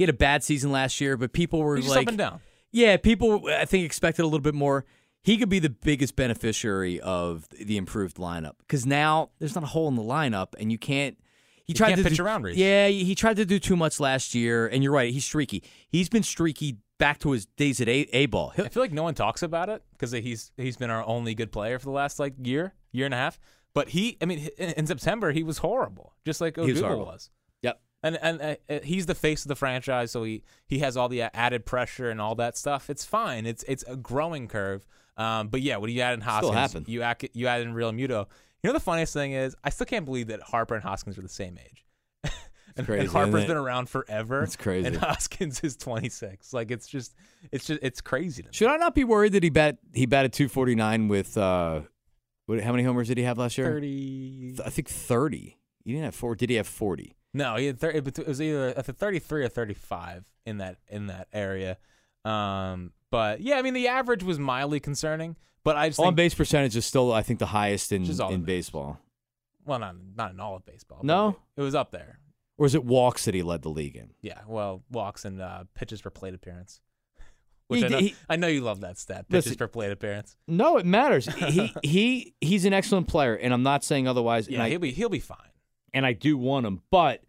[0.00, 2.40] he had a bad season last year, but people were He's like, up and down.
[2.72, 4.86] yeah, people I think expected a little bit more.
[5.22, 9.66] He could be the biggest beneficiary of the improved lineup because now there's not a
[9.66, 11.18] hole in the lineup, and you can't.
[11.64, 12.56] He tried can't to pitch do, around Rhys.
[12.56, 15.12] Yeah, he tried to do too much last year, and you're right.
[15.12, 15.62] He's streaky.
[15.90, 18.54] He's been streaky back to his days at A, a ball.
[18.56, 21.52] I feel like no one talks about it because he's he's been our only good
[21.52, 23.38] player for the last like year, year and a half.
[23.74, 27.04] But he, I mean, in, September he was horrible, just like He was horrible.
[27.04, 27.28] was.
[28.02, 31.08] And and uh, uh, he's the face of the franchise, so he he has all
[31.08, 32.88] the added pressure and all that stuff.
[32.88, 33.44] It's fine.
[33.44, 34.86] It's it's a growing curve.
[35.16, 38.26] Um, but yeah, when you add in Hoskins, you add you add in Realmuto.
[38.62, 41.22] You know the funniest thing is, I still can't believe that Harper and Hoskins are
[41.22, 41.84] the same age.
[42.76, 44.42] and, crazy, and Harper's been around forever.
[44.42, 44.86] It's crazy.
[44.86, 46.52] And Hoskins is 26.
[46.52, 47.14] Like it's just,
[47.52, 48.52] it's just, it's crazy to me.
[48.52, 51.82] Should I not be worried that he bat he batted 249 with uh,
[52.46, 53.66] what, how many homers did he have last year?
[53.66, 54.56] 30.
[54.64, 55.58] I think 30.
[55.84, 56.34] He didn't have four.
[56.34, 57.16] Did he have 40?
[57.32, 61.06] No, he had 30, it was either I think 33 or 35 in that in
[61.06, 61.78] that area.
[62.24, 66.16] Um, but yeah, I mean the average was mildly concerning, but I just On think,
[66.16, 68.98] base percentage is still, I think, the highest in, all in the baseball.
[69.64, 70.98] well, not not in all of baseball.
[71.02, 71.36] but No?
[71.56, 72.18] it was up there.
[72.58, 74.10] Or is it walks that he led the league in?
[74.20, 76.80] Yeah, well, walks and uh, pitches per plate appearance.
[77.68, 79.28] Which He I, know, did- he- I know you love that stat.
[79.28, 80.36] Pitches Listen- per plate appearance.
[80.46, 81.26] No, it matters.
[81.26, 84.48] he he he's an excellent player, and I'm not saying otherwise.
[84.48, 85.38] Yeah, and I he'll be he'll be fine.
[85.94, 87.22] And I do want him, but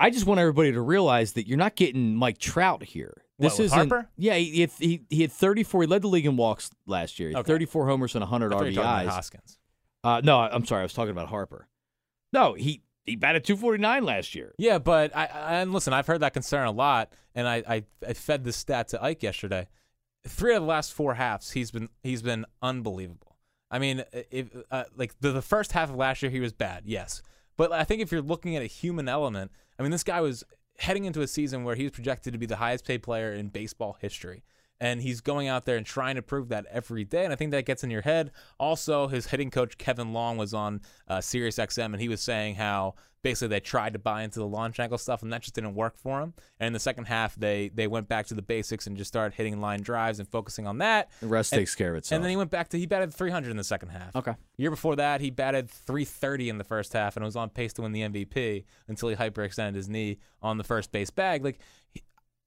[0.00, 3.22] I just want everybody to realize that you're not getting Mike Trout here.
[3.38, 3.76] This isn't.
[3.90, 4.08] Harper?
[4.16, 5.82] Yeah, he, he had- he he had 34.
[5.82, 7.30] He led the league in walks last year.
[7.30, 7.46] He Okay.
[7.46, 9.08] 34 homers and 100 I thought you were about RBIs.
[9.08, 9.58] Hoskins.
[10.04, 10.80] Uh, no, I'm sorry.
[10.80, 11.66] I was talking about Harper.
[12.32, 14.54] No, he He batted 249 last year.
[14.58, 17.84] Yeah, but I, I and listen, I've heard that concern a lot, and I, I,
[18.06, 19.68] I fed this stat to Ike yesterday.
[20.26, 23.36] Three of the last four halves, he's been he's been unbelievable.
[23.70, 26.84] I mean, if uh, like the, the first half of last year, he was bad,
[26.86, 27.20] yes,
[27.56, 30.44] but I think if you're looking at a human element, I mean, this guy was
[30.78, 33.48] heading into a season where he was projected to be the highest paid player in
[33.48, 34.42] baseball history
[34.84, 37.24] and he's going out there and trying to prove that every day.
[37.24, 38.30] And I think that gets in your head.
[38.60, 42.56] Also, his hitting coach Kevin Long was on uh, Sirius XM, and he was saying
[42.56, 45.74] how basically they tried to buy into the launch angle stuff, and that just didn't
[45.74, 46.34] work for him.
[46.60, 49.34] And in the second half, they they went back to the basics and just started
[49.34, 51.08] hitting line drives and focusing on that.
[51.20, 52.16] The rest and, takes care of itself.
[52.16, 54.14] And then he went back to he batted 300 in the second half.
[54.14, 54.34] Okay.
[54.58, 57.82] Year before that, he batted 330 in the first half and was on pace to
[57.82, 61.42] win the MVP until he hyperextended his knee on the first base bag.
[61.42, 61.58] Like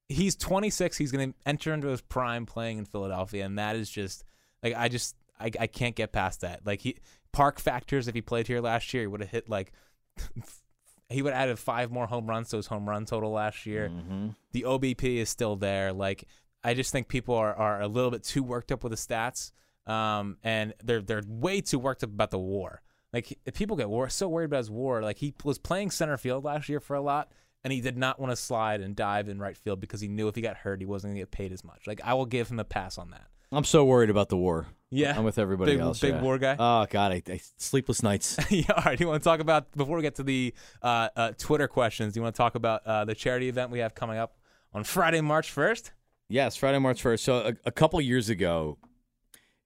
[0.09, 0.97] he's 26.
[0.97, 4.23] He's going to enter into his prime playing in Philadelphia, and that is just
[4.63, 6.65] like I just I, I can't get past that.
[6.65, 6.97] Like he
[7.31, 8.07] park factors.
[8.07, 9.71] If he played here last year, he would have hit like
[11.09, 13.89] he would have added five more home runs to his home run total last year.
[13.89, 14.29] Mm-hmm.
[14.51, 15.93] The OBP is still there.
[15.93, 16.25] Like
[16.63, 19.51] I just think people are, are a little bit too worked up with the stats,
[19.85, 22.81] um, and they're they're way too worked up about the WAR.
[23.13, 25.01] Like people get war, so worried about his WAR.
[25.01, 27.31] Like he was playing center field last year for a lot,
[27.63, 30.27] and he did not want to slide and dive in right field because he knew
[30.27, 31.87] if he got hurt, he wasn't going to get paid as much.
[31.87, 33.27] Like I will give him a pass on that.
[33.51, 34.67] I'm so worried about the WAR.
[34.89, 35.99] Yeah, I'm with everybody big, else.
[35.99, 36.21] Big yeah.
[36.21, 36.55] WAR guy.
[36.57, 38.37] Oh God, I, I sleepless nights.
[38.49, 38.99] yeah, all right.
[38.99, 42.13] You want to talk about before we get to the uh, uh, Twitter questions?
[42.13, 44.37] Do you want to talk about uh, the charity event we have coming up
[44.73, 45.91] on Friday, March first?
[46.29, 47.23] Yes, Friday, March first.
[47.23, 48.77] So a, a couple years ago,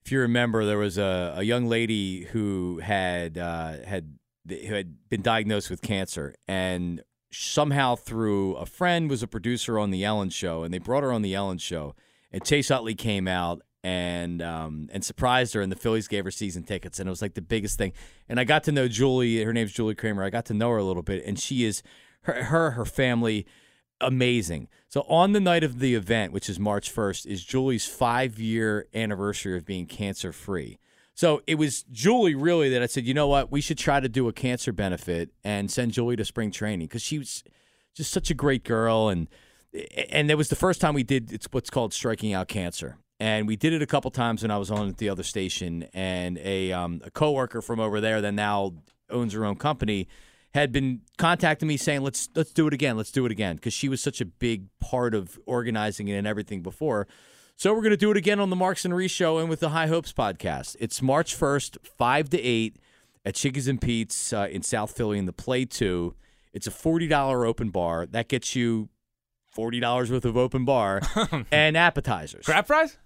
[0.05, 5.09] if you remember, there was a, a young lady who had uh, had who had
[5.09, 7.01] been diagnosed with cancer, and
[7.31, 11.11] somehow through a friend was a producer on the Ellen Show, and they brought her
[11.11, 11.95] on the Ellen Show,
[12.31, 16.31] and Chase Utley came out and um, and surprised her, and the Phillies gave her
[16.31, 17.93] season tickets, and it was like the biggest thing.
[18.29, 19.43] And I got to know Julie.
[19.43, 20.23] Her name's Julie Kramer.
[20.23, 21.81] I got to know her a little bit, and she is
[22.23, 23.47] her her, her family
[24.01, 24.67] amazing.
[24.87, 28.87] So on the night of the event, which is March 1st, is Julie's five year
[28.93, 30.79] anniversary of being cancer free.
[31.13, 34.09] So it was Julie really that I said, you know what, we should try to
[34.09, 37.43] do a cancer benefit and send Julie to spring training because she was
[37.93, 39.27] just such a great girl and
[40.09, 42.97] and it was the first time we did it's what's called striking out cancer.
[43.21, 45.85] And we did it a couple times when I was on at the other station,
[45.93, 48.73] and a um, a coworker from over there that now
[49.11, 50.07] owns her own company
[50.55, 52.97] had been contacting me saying, "Let's let's do it again.
[52.97, 56.25] Let's do it again," because she was such a big part of organizing it and
[56.25, 57.07] everything before.
[57.61, 59.59] So we're going to do it again on the Marks and Reese show and with
[59.59, 60.75] the High Hopes podcast.
[60.79, 62.77] It's March 1st, 5 to 8
[63.23, 66.15] at Chickies and Pete's uh, in South Philly in the Play 2.
[66.53, 68.07] It's a $40 open bar.
[68.07, 68.89] That gets you
[69.55, 71.03] $40 worth of open bar
[71.51, 72.45] and appetizers.
[72.45, 72.97] Crab fries?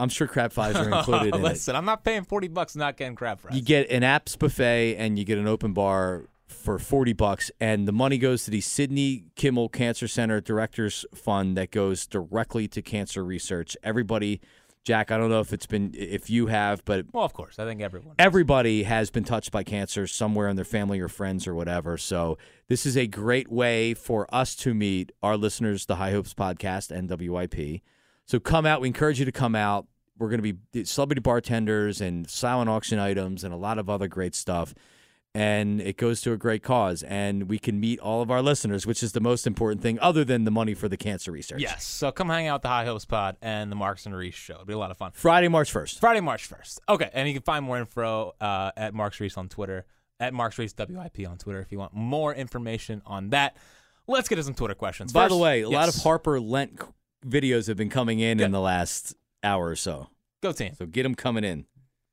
[0.00, 1.78] I'm sure crab fries are included in Listen, it.
[1.78, 3.54] I'm not paying 40 bucks not getting crab fries.
[3.54, 7.86] You get an apps buffet and you get an open bar for 40 bucks and
[7.86, 12.82] the money goes to the Sidney Kimmel Cancer Center Directors Fund that goes directly to
[12.82, 13.76] cancer research.
[13.82, 14.40] Everybody
[14.84, 17.64] Jack, I don't know if it's been if you have, but well, of course, I
[17.64, 18.16] think everyone.
[18.18, 21.96] Everybody has been touched by cancer somewhere in their family or friends or whatever.
[21.96, 22.36] So
[22.68, 26.90] this is a great way for us to meet our listeners, the High Hopes podcast
[26.90, 27.80] and WIP.
[28.26, 28.82] So come out.
[28.82, 29.86] We encourage you to come out.
[30.18, 34.06] We're going to be celebrity bartenders and silent auction items and a lot of other
[34.06, 34.74] great stuff
[35.34, 38.86] and it goes to a great cause and we can meet all of our listeners
[38.86, 41.60] which is the most important thing other than the money for the cancer research.
[41.60, 41.84] Yes.
[41.84, 44.54] So come hang out at the high hopes pod and the marks and reese show.
[44.54, 45.10] It'll be a lot of fun.
[45.14, 48.94] Friday march 1st friday march 1st okay and you can find more info uh, at
[48.94, 49.86] marks reese on twitter
[50.20, 50.90] at marks reese wip
[51.28, 53.56] on twitter if you want more information on that.
[54.06, 55.12] Let's get to some twitter questions.
[55.12, 55.72] By First, the way a yes.
[55.72, 56.80] lot of harper lent
[57.26, 58.44] videos have been coming in Good.
[58.44, 60.08] in the last hour or so.
[60.42, 60.74] Go team.
[60.74, 61.66] So get them coming in.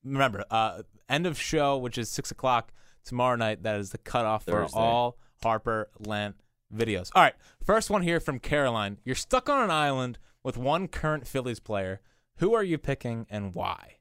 [0.04, 2.72] Remember uh, end of show which is six o'clock
[3.04, 3.64] tomorrow night.
[3.64, 6.36] That is the cutoff for all Harper Lent
[6.74, 7.10] videos.
[7.16, 9.00] All right, first one here from Caroline.
[9.04, 12.02] You're stuck on an island with one current Phillies player.
[12.38, 13.98] Who are you picking and why?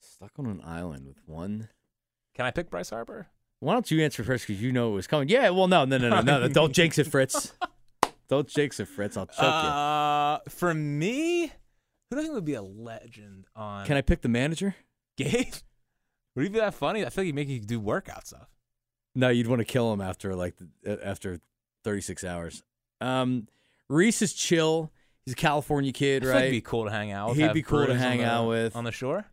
[0.00, 1.68] stuck on an island with one
[2.34, 3.28] Can I pick Bryce Harper?
[3.60, 5.98] why don't you answer first because you know it was coming yeah well no no
[5.98, 7.52] no no no, don't jinx it fritz
[8.28, 12.54] don't jinx it fritz i'll choke Uh, for me, who do I think would be
[12.54, 13.84] a legend on?
[13.86, 14.76] can i pick the manager
[15.16, 15.54] Gabe?
[16.38, 17.04] Would he be that funny?
[17.04, 18.46] I feel like he'd make you do workout stuff.
[19.16, 20.54] No, you'd want to kill him after like
[20.86, 21.40] after
[21.82, 22.62] 36 hours.
[23.00, 23.48] Um,
[23.88, 24.92] Rhys is chill.
[25.24, 26.44] He's a California kid, right?
[26.44, 27.38] He'd be cool to hang out with.
[27.38, 28.76] He'd be cool to hang the- out with.
[28.76, 29.26] on the shore.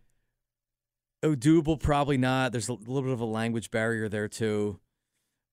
[1.22, 2.52] oh, doable, probably not.
[2.52, 4.80] There's a little bit of a language barrier there too.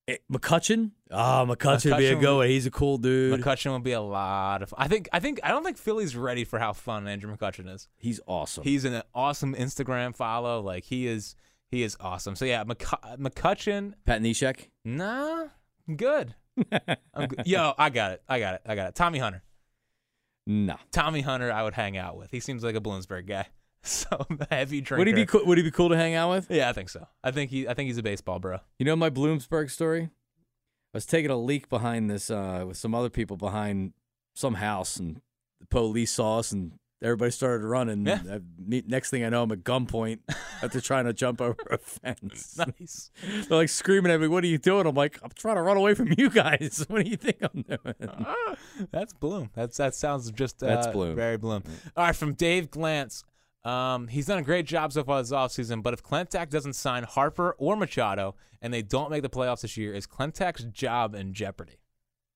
[0.09, 2.41] Eh, McCutchen, oh, McCutchen would be a go.
[2.41, 3.41] He's a cool dude.
[3.41, 4.75] McCutchen would be a lot of.
[4.77, 5.09] I think.
[5.13, 5.39] I think.
[5.45, 7.89] I don't think Philly's ready for how fun Andrew McCutchen is.
[7.99, 8.65] He's awesome.
[8.65, 10.61] He's an awesome Instagram follow.
[10.61, 11.37] Like he is.
[11.71, 12.35] He is awesome.
[12.37, 14.69] So yeah, McC- McCutchen, Pat Neshek.
[14.85, 15.47] nah,
[15.97, 16.35] good.
[17.15, 17.47] I'm good.
[17.47, 18.23] Yo, I got it.
[18.29, 18.63] I got it.
[18.67, 18.95] I got it.
[18.95, 19.43] Tommy Hunter.
[20.47, 20.77] No.
[20.91, 22.31] Tommy Hunter, I would hang out with.
[22.33, 23.47] He seems like a Bloomsburg guy.
[23.85, 24.99] So heavy drinker.
[25.01, 26.49] Would he be cool, would he be cool to hang out with?
[26.51, 27.09] Yeah, I think so.
[27.25, 27.67] I think he.
[27.67, 28.59] I think he's a baseball bro.
[28.79, 30.05] You know my Bloomsburg story?
[30.05, 30.09] I
[30.95, 33.93] was taking a leak behind this uh, with some other people behind
[34.37, 35.21] some house, and
[35.59, 38.07] the police saw us, and everybody started running.
[38.07, 38.39] Yeah.
[38.57, 40.21] Me- next thing I know, I'm at gunpoint
[40.63, 42.57] after trying to jump over a fence.
[42.79, 43.11] Nice.
[43.49, 45.77] They're like screaming at me, "What are you doing?" I'm like, "I'm trying to run
[45.77, 46.85] away from you guys.
[46.89, 49.51] What do you think I'm doing?" That's Bloom.
[49.55, 51.17] That's that sounds just uh, That's Bloom.
[51.17, 51.65] Very Bloom.
[51.97, 53.25] All right, from Dave Glantz.
[53.65, 57.05] Um, he's done a great job so far this offseason, but if Klentak doesn't sign
[57.05, 61.33] Harper or Machado and they don't make the playoffs this year, is Klentak's job in
[61.33, 61.79] jeopardy?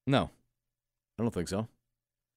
[0.07, 0.31] No,
[1.19, 1.67] I don't think so.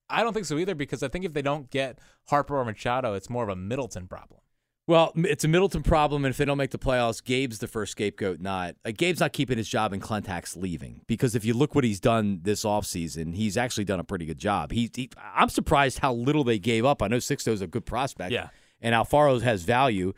[0.09, 1.99] I don't think so either because I think if they don't get
[2.29, 4.39] Harper or Machado, it's more of a Middleton problem.
[4.87, 7.91] Well, it's a Middleton problem, and if they don't make the playoffs, Gabe's the first
[7.91, 8.39] scapegoat.
[8.41, 11.83] Not like Gabe's not keeping his job, and Klentak's leaving because if you look what
[11.83, 14.71] he's done this offseason, he's actually done a pretty good job.
[14.71, 17.03] He, he I'm surprised how little they gave up.
[17.03, 18.47] I know Sixto's a good prospect, Yeah.
[18.81, 20.13] And Alfaro has value.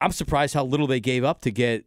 [0.00, 1.84] I'm surprised how little they gave up to get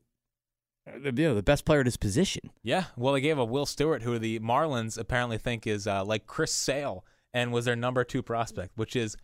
[0.87, 2.49] uh, the- you know the best player in his position.
[2.63, 6.25] Yeah, well, they gave a Will Stewart, who the Marlins apparently think is uh, like
[6.27, 9.15] Chris Sale and was their number two prospect, which is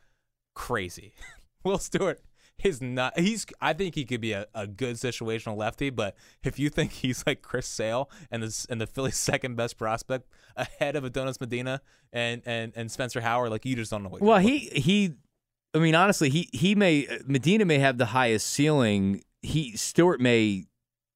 [0.55, 1.13] crazy.
[1.63, 2.21] Will Stewart
[2.63, 3.19] is not.
[3.19, 3.45] He's.
[3.61, 7.23] I think he could be a, a good situational lefty, but if you think he's
[7.27, 11.81] like Chris Sale and the and the Phillies' second best prospect ahead of Adonis Medina
[12.13, 14.21] and and and Spencer Howard, like you just don't know what.
[14.21, 15.13] you're Well, he he,
[15.77, 19.23] I mean, honestly, he he may Medina may have the highest ceiling.
[19.41, 20.65] He Stewart may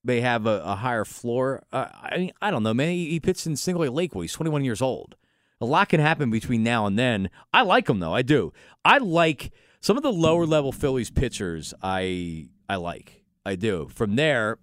[0.04, 1.64] may have a, a higher floor.
[1.72, 2.90] Uh, I mean, I don't know, man.
[2.90, 4.24] He, he pitched in Single A Lakewood.
[4.24, 5.16] He's 21 years old.
[5.60, 7.30] A lot can happen between now and then.
[7.54, 8.14] I like him though.
[8.14, 8.52] I do.
[8.84, 11.74] I like some of the lower level Phillies pitchers.
[11.82, 13.24] I I like.
[13.46, 13.90] I do.
[13.94, 14.58] From there,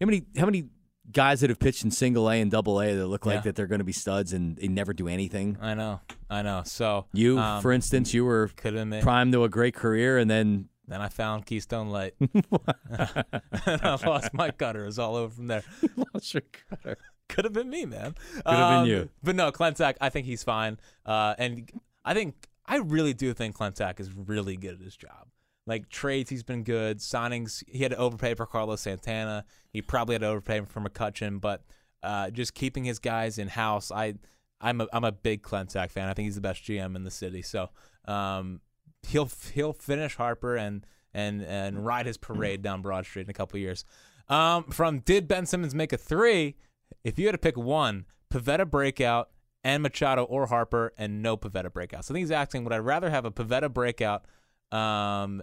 [0.00, 0.64] how many how many
[1.12, 3.40] guys that have pitched in Single A and Double A that look like Yeah.
[3.42, 5.58] that they're going to be studs and they never do anything?
[5.60, 6.62] I know, I know.
[6.64, 9.02] So You, um, for instance, you were could have been.
[9.02, 12.14] primed to a great career, and then Then I found Keystone Light.
[12.20, 14.82] and I lost my cutter.
[14.82, 15.62] It was all over from there.
[16.14, 16.98] lost your cutter.
[17.28, 18.14] Could have been me, man.
[18.34, 19.08] Could have been you.
[19.22, 20.78] But no, Klentak, I think he's fine.
[21.06, 21.70] Uh, and
[22.04, 22.34] I think
[22.66, 25.28] I really do think Klentak is really good at his job.
[25.66, 26.98] Like trades, he's been good.
[26.98, 29.44] Signings, he had to overpay for Carlos Santana.
[29.72, 31.64] He probably had to overpay for McCutchen, but
[32.02, 34.14] uh, just keeping his guys in house, I,
[34.60, 36.08] I'm a, I'm a big Klentak fan.
[36.08, 37.40] I think he's the best GM in the city.
[37.42, 37.70] So
[38.06, 38.60] um,
[39.08, 43.34] he'll he'll finish Harper and and and ride his parade down Broad Street in a
[43.34, 43.84] couple years.
[44.28, 46.56] Um, from did Ben Simmons make a three?
[47.04, 49.30] If you had to pick one, Pivetta breakout
[49.62, 52.04] and Machado or Harper, and no Pivetta breakout.
[52.04, 54.26] So I think he's asking, would I rather have a Pivetta breakout,
[54.70, 55.42] um,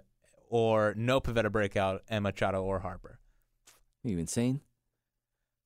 [0.52, 3.18] or no Pivetta breakout and Machado or Harper?
[4.06, 4.60] Are you insane?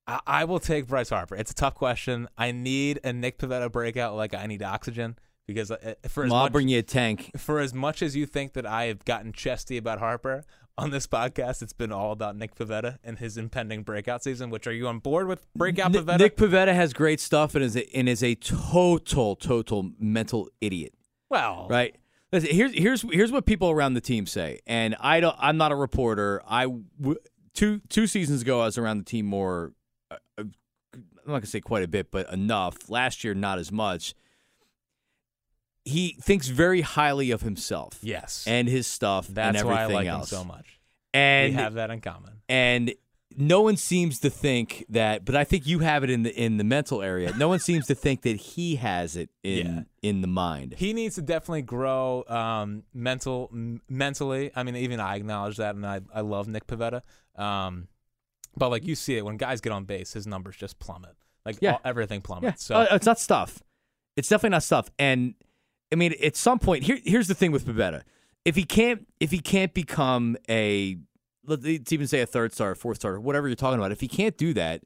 [0.07, 1.35] I, I will take Bryce Harper.
[1.35, 2.27] It's a tough question.
[2.37, 5.17] I need a Nick Pivetta breakout like I need oxygen
[5.47, 7.31] because uh, for as I'll much bring you a tank.
[7.37, 10.43] for as much as you think that I have gotten chesty about Harper
[10.77, 14.49] on this podcast, it's been all about Nick Pivetta and his impending breakout season.
[14.51, 16.19] Which are you on board with breakout Ni- Pivetta?
[16.19, 20.93] Nick Pivetta has great stuff and is a, and is a total, total mental idiot.
[21.31, 21.95] well, Right.
[22.35, 25.35] Listen, here's here's here's what people around the team say, and I don't.
[25.39, 26.41] I'm not a reporter.
[26.47, 26.63] I
[26.99, 27.17] w-
[27.53, 29.71] two two seasons ago, I was around the team more.
[30.11, 32.89] Uh, uh, I'm not gonna say quite a bit, but enough.
[32.89, 34.13] Last year, not as much.
[35.83, 39.95] He thinks very highly of himself Yes, and his stuff that's and why I everything
[39.95, 40.31] like else.
[40.31, 40.79] him so much.
[41.13, 42.33] And we have that in common.
[42.49, 42.93] and
[43.37, 46.57] no one seems to think that but i think you have it in the in
[46.57, 49.81] the mental area no one seems to think that he has it in Yeah.
[50.09, 54.51] in the mind He needs to definitely grow um, mental m- mentally.
[54.55, 57.01] I mean, even I acknowledge that, and I I love Nick Pivetta.
[57.35, 57.87] Um,
[58.55, 61.15] but like you see it when guys get on base, his numbers just plummet.
[61.45, 61.73] Like Yeah.
[61.73, 62.63] all, everything yeah plummets.
[62.65, 63.61] So Uh, it's not stuff
[64.15, 65.33] it's definitely not stuff and
[65.91, 68.03] i mean at some point here here's the thing with Pivetta.
[68.45, 70.97] if he can't if he can't become a
[71.47, 73.91] let's even say a third star fourth star whatever you're talking about.
[73.91, 74.81] If he can't do that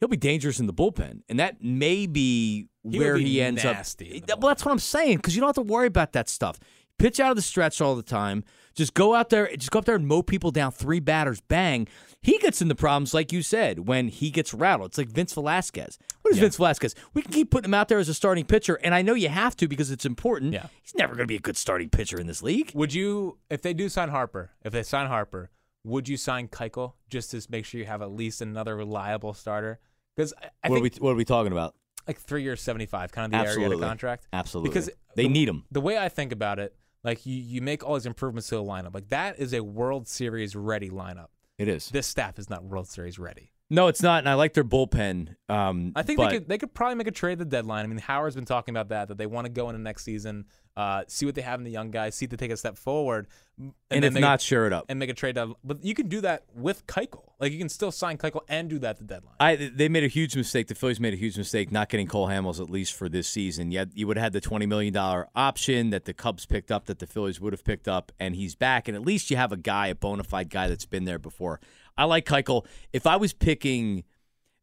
[0.00, 1.20] he'll be dangerous in the bullpen.
[1.28, 4.80] And that may be He where be he ends nasty up well that's what i'm
[4.80, 6.58] saying because you don't have to worry about that stuff.
[6.98, 8.44] Pitch out of the stretch all the time.
[8.74, 11.86] Just go out there just go up there and mow people down three batters bang.
[12.20, 14.90] He gets into problems like you said when he gets rattled.
[14.90, 15.98] It's like vince velasquez.
[16.22, 16.42] What is Yeah.
[16.42, 16.94] vince velasquez?
[17.14, 19.28] We can keep putting him out there as a starting pitcher and i know you
[19.28, 20.52] have to because it's important.
[20.52, 20.66] Yeah.
[20.82, 22.72] he's never going to be a good starting pitcher in this league.
[22.74, 25.50] Would you, if they do sign Harper, if they sign Harper,
[25.84, 29.80] would you sign Keuchel just to make sure you have at least another reliable starter?
[30.16, 31.74] Because what, think are we, what are we talking about
[32.06, 34.26] like three years, seventy-five, kind of the area of the contract.
[34.32, 36.74] absolutely Because they the- need him The way I think about it,
[37.04, 38.94] like you, you make all these improvements to the lineup.
[38.94, 41.28] Like that is a World Series ready lineup.
[41.58, 41.90] It is.
[41.90, 43.52] this staff is not World Series ready.
[43.72, 45.34] No, it's not, and I like their bullpen.
[45.48, 47.86] Um, I think but they could they could probably make a trade at the deadline.
[47.86, 50.44] I mean, Howard's been talking about that that they want to go into next season,
[50.76, 52.76] uh, see what they have in the young guys, see if they take a step
[52.76, 54.84] forward, and, and if not, a, share it up.
[54.90, 55.36] and make a trade.
[55.36, 57.30] Down, but you can do that with Keuchel.
[57.40, 59.36] Like you can still sign Keuchel and do that at the deadline.
[59.40, 60.68] I they made a huge mistake.
[60.68, 63.70] The Phillies made a huge mistake not getting Cole Hamels at least for this season.
[63.70, 66.84] Yet you would have had the twenty million dollar option that the Cubs picked up,
[66.86, 68.86] that the Phillies would have picked up, and he's back.
[68.86, 71.58] And at least you have a guy, a bona fide guy that's been there before.
[71.96, 72.66] I like Keuchel.
[72.92, 73.98] If I was picking,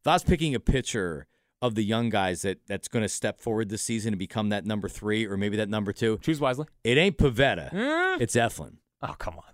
[0.00, 1.26] if I was picking a pitcher
[1.62, 4.64] of the young guys that that's going to step forward this season and become that
[4.64, 6.66] number three or maybe that number two, Choose wisely.
[6.84, 7.70] it ain't Pivetta.
[7.72, 8.20] Mm.
[8.20, 8.76] It's Eflin.
[9.02, 9.44] Oh come on,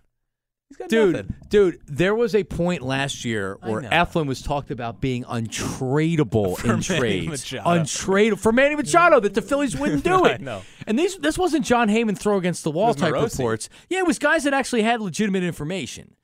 [0.68, 1.34] he's got Dude, nothing.
[1.48, 3.80] dude, there was a point last year where.
[3.82, 7.52] Eflin was talked about being untradeable For in Manny trades.
[7.52, 7.62] Machado.
[7.82, 10.40] Untradeable for Manny Machado that the Phillies wouldn't do it.
[10.40, 10.62] know.
[10.86, 13.32] And these this wasn't Jon Heyman throw against the wall type Morosi.
[13.38, 13.68] reports.
[13.88, 16.14] Yeah, it was guys that actually had legitimate information.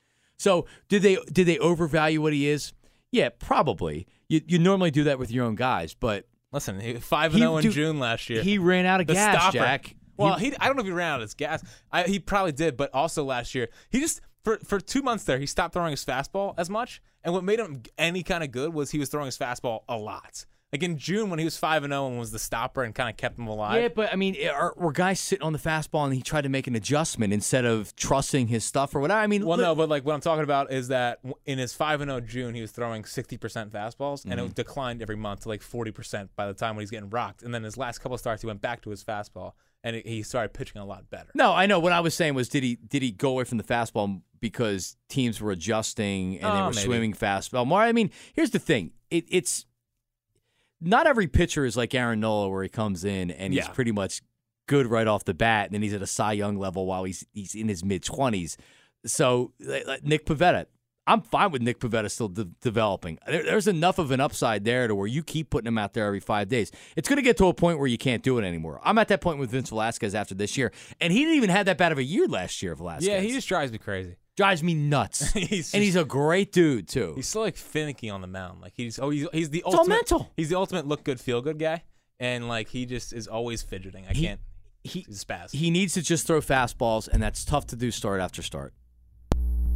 [0.42, 2.72] So did they did they overvalue what he is?
[3.12, 4.06] Yeah, probably.
[4.28, 7.56] You you normally do that with your own guys, but Listen, five and zero oh
[7.58, 8.42] in June last year.
[8.42, 9.56] he ran out of the gas, stopper.
[9.58, 9.94] Jack.
[10.18, 11.62] Well, He- he, I don't know if he ran out of his gas.
[11.90, 15.38] I, he probably did, but also last year he just for for two months there
[15.38, 18.74] he stopped throwing his fastball as much, and what made him any kind of good
[18.74, 20.44] was he was throwing his fastball a lot.
[20.72, 23.10] Like in June when he was five and zero and was the stopper and kind
[23.10, 23.82] of kept him alive.
[23.82, 26.48] Yeah, but I mean, are, were guys sitting on the fastball and he tried to
[26.48, 29.20] make an adjustment instead of trusting his stuff or whatever?
[29.20, 32.00] I mean, Well, no, but like what I'm talking about is that in his five
[32.00, 34.46] and zero June, he was throwing 60 percent fastballs, and Mm-hmm.
[34.46, 37.42] it declined every month to like 40 percent by the time when he's getting rocked.
[37.42, 39.52] And then his last couple of starts, he went back to his fastball,
[39.84, 41.28] and he started pitching a lot better.
[41.34, 41.80] No, I know.
[41.80, 44.96] What I was saying was, did he did he go away from the fastball because
[45.10, 46.82] teams were adjusting and they Oh, were maybe.
[46.86, 47.80] swimming fastball more?
[47.82, 49.66] I mean, here's the thing: it, it's
[50.82, 53.72] not every pitcher is like Aaron Nola, where he comes in and he's Yeah.
[53.72, 54.20] pretty much
[54.68, 57.24] good right off the bat, and then he's at a Cy Young level while he's
[57.32, 58.56] he's in his mid twenties.
[59.06, 60.66] So like, Nick Pivetta.
[61.04, 63.18] I'm fine with Nick Pivetta still de- developing.
[63.26, 66.06] There, there's enough of an upside there to where you keep putting him out there
[66.06, 66.70] every five days.
[66.94, 68.80] It's going to get to a point where you can't do it anymore.
[68.84, 70.70] I'm at that point with Vince Velasquez after this year,
[71.00, 72.70] and he didn't even have that bad of a year last year.
[72.70, 74.14] Of Velasquez, Yeah, he just drives me crazy.
[74.36, 77.12] Drives me nuts, he's and he's a great dude too.
[77.16, 78.60] He's still like finicky on the mound.
[78.60, 80.30] Like he's oh he's, he's the all ultimate mental.
[80.36, 81.82] He's the ultimate look good feel good guy,
[82.20, 84.06] and like he just is always fidgeting.
[84.08, 84.40] I He- can't.
[84.84, 85.52] he He's spaz.
[85.52, 88.72] he needs to just throw fastballs, and that's tough to do start after start.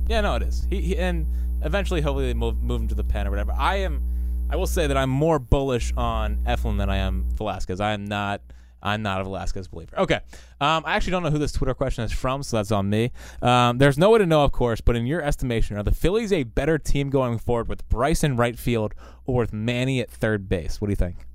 [0.09, 0.67] yeah, no, it is.
[0.71, 1.27] He, he and
[1.63, 3.53] eventually, hopefully, they move move him to the pen or whatever.
[3.53, 4.03] I am.
[4.49, 7.81] I will say that I'm more bullish on Eflin than I am Velasquez.
[7.81, 8.41] I am not.
[8.87, 9.99] I'm not a Velasquez believer.
[9.99, 10.21] Okay.
[10.61, 13.11] Um, I actually don't know who this Twitter question is from, so that's on me.
[13.43, 16.33] Um, there's no way to know, of course, but in your estimation, are the Phillies
[16.33, 20.49] a better team going forward with Bryce in right field or with Manny at third
[20.49, 20.81] base?
[20.81, 21.27] What do you think?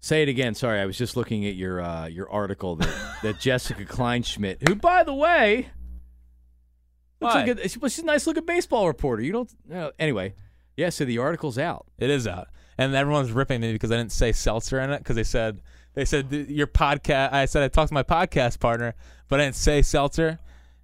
[0.00, 0.54] Say it again.
[0.54, 4.74] Sorry, I was just looking at your uh, your article that, that Jessica Kleinschmidt, who
[4.74, 5.68] by the way,
[7.20, 7.44] looks Why?
[7.44, 9.22] like a, she's a nice looking baseball reporter.
[9.22, 9.52] You don't.
[9.70, 10.34] Uh, anyway,
[10.76, 10.88] yeah.
[10.88, 11.84] So the article's out.
[11.98, 15.16] It is out, and everyone's ripping me because I didn't say seltzer in it because
[15.16, 15.60] they said
[15.98, 17.32] they said your podcast.
[17.32, 18.94] I said I talked to my podcast partner,
[19.26, 20.38] but I didn't say seltzer.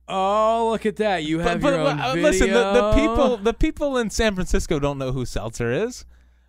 [0.09, 1.23] Oh, look at that!
[1.23, 2.23] You have but, your own uh, video.
[2.31, 6.05] listen, the, the people the people in San Francisco don't know who seltzer is.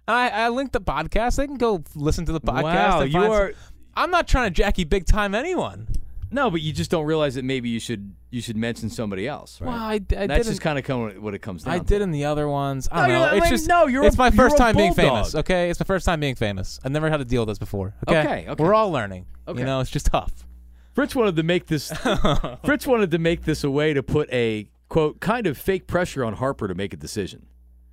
[0.07, 1.35] I, I linked the podcast.
[1.35, 2.63] They can go listen to the podcast.
[2.63, 3.61] Wow, you are- some-
[3.97, 5.87] I'm not trying to Jackie big time anyone.
[6.35, 9.61] No, but you just don't realize that maybe you should you should mention somebody else,
[9.61, 9.67] right?
[9.69, 11.73] Well, I, I That's just kind of what it comes down.
[11.73, 11.83] I to.
[11.85, 12.89] did in the other ones.
[12.91, 13.35] I No, don't you're know.
[13.37, 15.33] It's like, just no, you're it's a- my first time being famous.
[15.33, 16.77] Okay, it's my first time being famous.
[16.83, 17.95] I've never had to deal with this before.
[18.07, 18.63] Okay, Okay, okay.
[18.63, 19.25] we're all learning.
[19.47, 19.59] Okay.
[19.59, 20.45] You know, it's just tough.
[20.93, 21.91] Fritz wanted to make this.
[22.65, 26.23] Fritz wanted to make this a way to put a quote kind of fake pressure
[26.25, 27.45] on Harper to make a decision.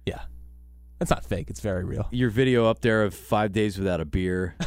[0.05, 0.22] Yeah,
[1.01, 1.49] it's not fake.
[1.49, 2.09] It's very real.
[2.11, 4.57] Your video up there of five days without a beer.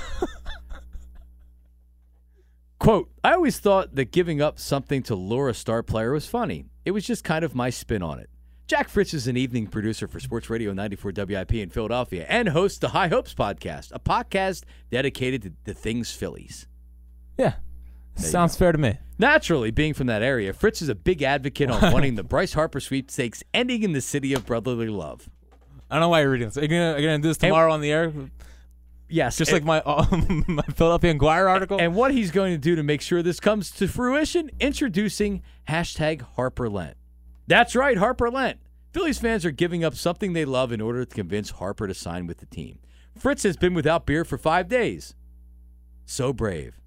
[2.86, 6.65] quote: I always thought that giving up something to lure a star player was funny.
[6.86, 8.29] It was just kind of my spin on it.
[8.67, 12.77] Jack Fritz is an evening producer for Sports Radio 94 WIP in Philadelphia and hosts
[12.77, 16.67] the High Hopes podcast, a podcast dedicated to the things Phillies.
[17.39, 17.55] Yeah,
[18.15, 18.99] sounds fair to me.
[19.17, 22.79] Naturally, being from that area, Fritz is a big advocate on wanting the Bryce Harper
[22.79, 25.27] sweepstakes ending in the city of brotherly love.
[25.89, 26.57] I don't know why you're reading this.
[26.57, 28.13] Are you gonna, are you gonna do this tomorrow on the air?
[29.07, 31.79] Yes, Just and, like my um, my Philadelphia Inquirer article.
[31.79, 36.21] and what he's going to do to make sure this comes to fruition, introducing hashtag
[36.21, 36.97] Harper Lent.
[37.47, 38.59] That's right, Harper Lent.
[38.91, 42.25] Phillies fans are giving up something they love in order to convince Harper to sign
[42.27, 42.79] with the team.
[43.17, 45.15] Fritz has been without beer for five days.
[46.05, 46.79] So brave.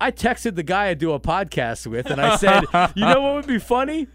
[0.00, 3.34] I texted the guy I do a podcast with, and I said, you know what
[3.34, 4.06] would be funny?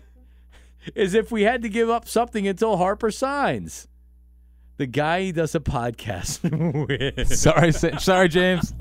[0.96, 3.88] Is if we had to give up something until Harper signs.
[4.84, 6.42] The guy he does a podcast
[7.18, 7.34] with.
[7.34, 8.74] sorry, sorry, James.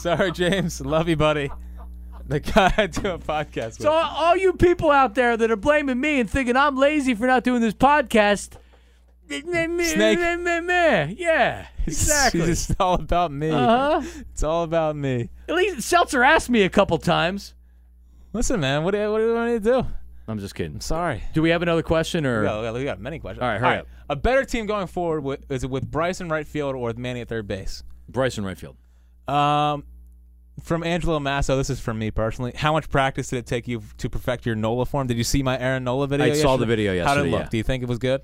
[0.00, 0.80] sorry, James.
[0.80, 1.52] Love you, buddy.
[2.26, 3.82] The guy I do a podcast with.
[3.82, 7.28] So all you people out there that are blaming me and thinking I'm lazy for
[7.28, 8.56] not doing this podcast,
[9.28, 10.18] Snake.
[11.16, 12.40] yeah, exactly.
[12.50, 13.50] It's just all about me.
[13.50, 14.02] Uh huh.
[14.32, 15.30] It's all about me.
[15.48, 17.54] At least Seltzer asked me a couple times.
[18.32, 19.86] Listen, man, what do what do you want me to do?
[20.32, 20.80] I'm just kidding.
[20.80, 21.22] Sorry.
[21.34, 22.40] Do we have another question or?
[22.40, 23.42] We got, we got- many questions.
[23.42, 23.86] All right, hurry up.
[24.10, 27.20] A better team going forward with, is it with Bryson right field or with Manny
[27.20, 27.82] at third base?
[28.08, 28.76] Bryson right field.
[29.28, 29.84] Um,
[30.62, 32.52] from Angelo Masso, this is from me personally.
[32.54, 35.06] How much practice did it take you to perfect your Nola form?
[35.06, 36.26] Did you see my Aaron Nola video?
[36.26, 36.66] I saw the yesterday?
[36.88, 37.40] video How did it look?
[37.42, 37.48] yeah.
[37.48, 38.20] Do you think it was good?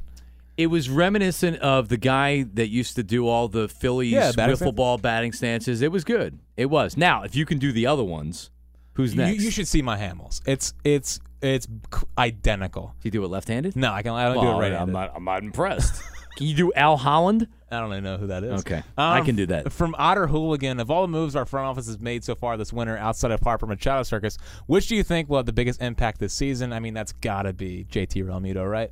[0.56, 4.56] It was reminiscent of the guy that used to do all the Phillies Yeah, wiffle
[4.56, 4.72] stance.
[4.72, 5.82] ball batting stances.
[5.82, 6.38] It was good.
[6.56, 6.96] It was.
[6.96, 8.50] Now, if you can do the other ones,
[8.94, 9.42] who's You, next?
[9.44, 10.40] you should see my Hamels.
[10.46, 12.94] It's it's it's c- identical.
[13.00, 13.76] Do you do it left-handed?
[13.76, 14.12] No, I can.
[14.12, 14.72] I don't do it right.
[14.72, 15.12] I'm not.
[15.14, 16.02] I'm not impressed.
[16.36, 17.48] can you do Al Holland?
[17.70, 18.60] I don't even know who that is.
[18.60, 18.82] Okay.
[18.96, 19.72] I can do that.
[19.72, 22.72] From Otter Hooligan, of all the moves our front office has made so far this
[22.72, 26.18] winter outside of Harper Machado Circus, which do you think will have the biggest impact
[26.18, 26.72] this season?
[26.72, 28.90] I mean, that's got to be JT Realmuto, right?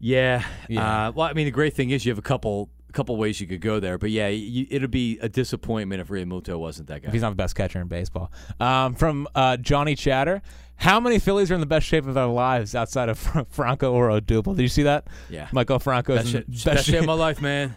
[0.00, 0.44] Yeah.
[0.68, 1.08] Yeah.
[1.08, 3.40] Uh, well, I mean, the great thing is you have a couple a couple ways
[3.40, 6.98] you could go there, but yeah, you, it'd be a disappointment if Realmuto wasn't that
[6.98, 7.10] If guy.
[7.12, 8.30] he's not the best catcher in baseball.
[8.58, 10.42] Um, from uh, Johnny Chatter,
[10.76, 13.18] how many Phillies are in the best shape of their lives outside of
[13.50, 14.56] Franco or Odubel?
[14.56, 15.06] Did you see that?
[15.28, 15.46] Yeah.
[15.48, 17.76] Maikel Franco's Best, in shape, the best, shape of my life, man.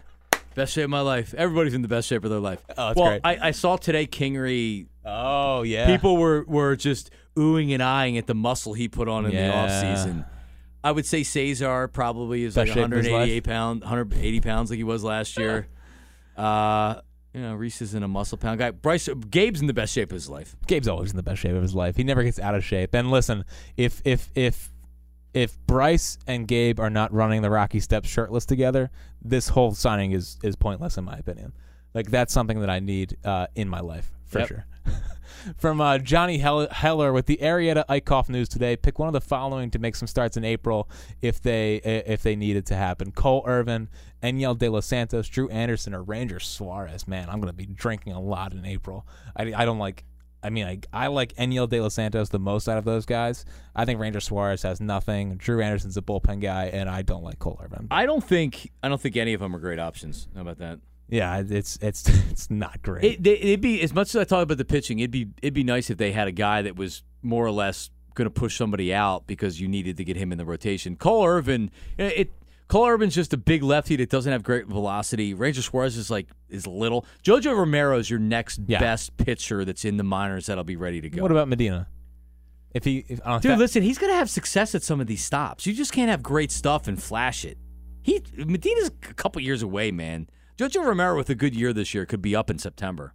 [0.56, 1.34] Best shape of my life.
[1.36, 2.64] Everybody's in the best shape of their life.
[2.78, 3.22] Oh, that's well, great.
[3.24, 4.88] I, I saw today Kingery.
[5.06, 5.86] Oh yeah.
[5.88, 9.48] People were, were just oohing and eyeing at the muscle he put on in Yeah.
[9.48, 9.54] the
[9.86, 10.26] offseason.
[10.84, 14.70] I would say Cesar probably is Best like shape of his 188 pounds, 180 pounds
[14.70, 15.68] like he was last year.
[16.36, 17.02] Uh,
[17.34, 18.72] you know, Rhys isn't a muscle pound guy.
[18.72, 20.56] Bryce, Gabe's in the best shape of his life.
[20.68, 21.96] Gabe's always in the best shape of his life.
[21.96, 22.94] He never gets out of shape.
[22.94, 23.46] And listen,
[23.78, 24.72] if if if
[25.34, 30.12] if Bryce and Gabe are not running the Rocky Steps shirtless together, this whole signing
[30.12, 31.54] is is pointless in my opinion.
[31.96, 34.48] Like that's something that I need uh, in my life for Yep.
[34.48, 34.66] sure.
[35.58, 39.70] From uh, Johnny Heller with the Arrieta Eickhoff news today, pick one of the following
[39.72, 40.90] to make some starts in April
[41.22, 43.90] if they if they need it to happen: Cole Irvin,
[44.22, 47.08] Enyel De Los Santos, Drew Anderson, or Ranger Suarez.
[47.08, 49.06] Man, I'm to be drinking a lot in April.
[49.36, 50.06] I, I don't like.
[50.42, 53.46] I mean, I, I like Enyel De Los Santos the most out of those guys.
[53.76, 55.36] I think Ranger Suarez has nothing.
[55.36, 57.88] Drew Anderson's a bullpen guy, and I don't like Cole Irvin.
[57.92, 60.28] I don't think I don't think any of them are great options.
[60.36, 60.80] How about that?
[61.14, 63.04] Yeah, it's it's it's not great.
[63.04, 65.00] It, they- it'd be as much as I talk about the pitching.
[65.00, 67.90] It'd be it'd be nice if they had a guy that was more or less
[68.16, 70.96] going to push somebody out because you needed to get him in the rotation.
[70.96, 72.34] Cole Irvin, it, it
[72.68, 75.34] Cole Irvin's just a big lefty that doesn't have great velocity.
[75.36, 77.06] Ranger Suarez is like is little.
[77.24, 78.80] Jojo Romero is your next Yeah.
[78.80, 81.22] best pitcher that's in the minors that'll be ready to go.
[81.22, 81.88] what about Medina?
[82.74, 85.68] If he, if, Dude, that- listen, he's gonna have success at some of these stops.
[85.68, 87.60] You just can't have great stuff and flash it.
[88.02, 90.28] He Medina's a couple years away, man.
[90.58, 93.14] Jojo Romero with a good year this year could be up in September.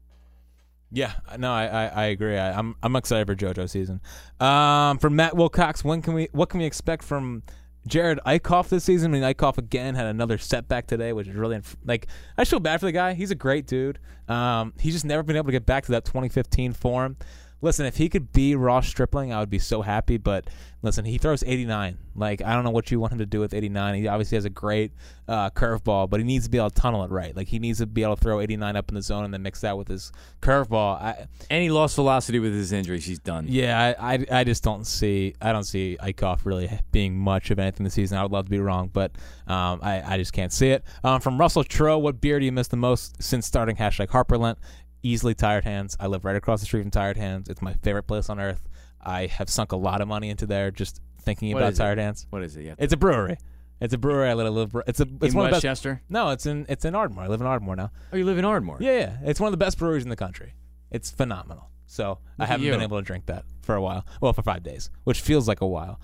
[0.90, 2.36] Yeah, no, I I, I agree.
[2.38, 4.00] I, I'm I'm excited for JoJo season.
[4.40, 7.42] Um, from Matt Wilcox, when can we what can we expect from
[7.88, 9.12] Jerad Eickhoff this season?
[9.14, 12.06] I mean, Eickhoff again had another setback today, which is really inf- like
[12.38, 13.12] I feel bad for the guy.
[13.12, 13.98] He's a great dude.
[14.28, 17.16] Um, he's just never been able to get back to that 2015 form.
[17.60, 20.16] Listen, if he could be Ross Stripling, I would be so happy.
[20.16, 20.48] But
[20.82, 21.98] listen, he throws 89.
[22.14, 23.94] Like I don't know what you want him to do with 89.
[23.96, 24.92] He obviously has a great
[25.26, 27.34] uh, curveball, but he needs to be able to tunnel it right.
[27.36, 29.42] Like he needs to be able to throw 89 up in the zone and then
[29.42, 31.00] mix that with his curveball.
[31.00, 33.04] I, And he lost velocity with his injuries.
[33.04, 33.46] He's done.
[33.48, 37.58] yeah, I, I, I just don't see I don't see Eickhoff really being much of
[37.58, 38.18] anything this season.
[38.18, 39.12] I would love to be wrong, but
[39.46, 40.84] um, I, I just can't see it.
[41.02, 44.56] Um, from Russell Tro, what beer do you miss the most since starting hashtag Harperlent?
[45.02, 45.96] Easily Tired Hands.
[46.00, 47.48] I live right across the street from Tired Hands.
[47.48, 48.68] It's my favorite place on earth.
[49.00, 51.82] I have sunk a lot of money into there just thinking What about is it?
[51.82, 52.26] Tired Hands.
[52.30, 52.64] What is it?
[52.64, 52.74] Yeah.
[52.78, 53.38] It's a brewery.
[53.80, 54.28] It's a brewery.
[54.28, 54.52] I live.
[54.52, 55.06] live it's a.
[55.22, 55.64] It's in one of the best.
[55.64, 56.02] Westchester.
[56.08, 56.66] No, it's in.
[56.68, 57.24] It's in Ardmore.
[57.24, 57.92] I live in Ardmore now.
[58.12, 58.78] Oh, you live in Ardmore.
[58.80, 59.16] Yeah, yeah.
[59.22, 60.54] It's one of the best breweries in the country.
[60.90, 61.70] It's phenomenal.
[61.86, 62.72] So I at haven't you.
[62.72, 64.04] been able to drink that for a while.
[64.20, 66.00] Well, for five days, which feels like a while.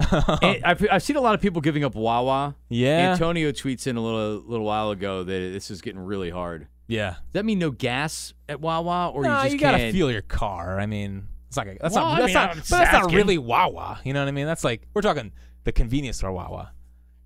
[0.42, 2.54] And I've, I've seen a lot of people giving up Wawa.
[2.68, 3.12] yeah.
[3.12, 6.68] Antonio tweets in a little little while ago that this is getting really hard.
[6.88, 7.10] Yeah.
[7.10, 9.94] Does that mean no gas at Wawa, or no, you just you gotta can't?
[9.94, 10.80] feel your car.
[10.80, 12.14] I mean, it's like a, that's Well, not.
[12.14, 12.42] I That's mean, not.
[12.42, 13.16] I'm But just that's not asking.
[13.16, 14.00] really Wawa.
[14.04, 14.46] You know what I mean?
[14.46, 15.32] That's like we're talking
[15.64, 16.72] the convenience store Wawa.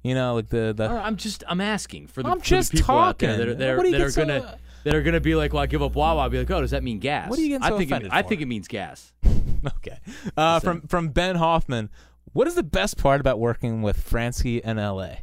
[0.02, 0.88] You know, like the the.
[0.88, 3.36] All right, I'm just I'm asking for the, I'm for the just people out there
[3.36, 3.58] that are, talking.
[3.58, 5.62] that are, What do that get are so- gonna that are gonna be like, well,
[5.62, 6.22] I give up Wawa.
[6.22, 7.30] I'll be like, oh, does that mean gas?
[7.30, 8.28] What are you getting I so think it, offended I for?
[8.30, 9.12] think it means gas.
[9.76, 9.98] okay.
[10.36, 11.88] Uh, from from Ben Hoffman,
[12.32, 15.20] what is the best part about working with Franzke in L.A.?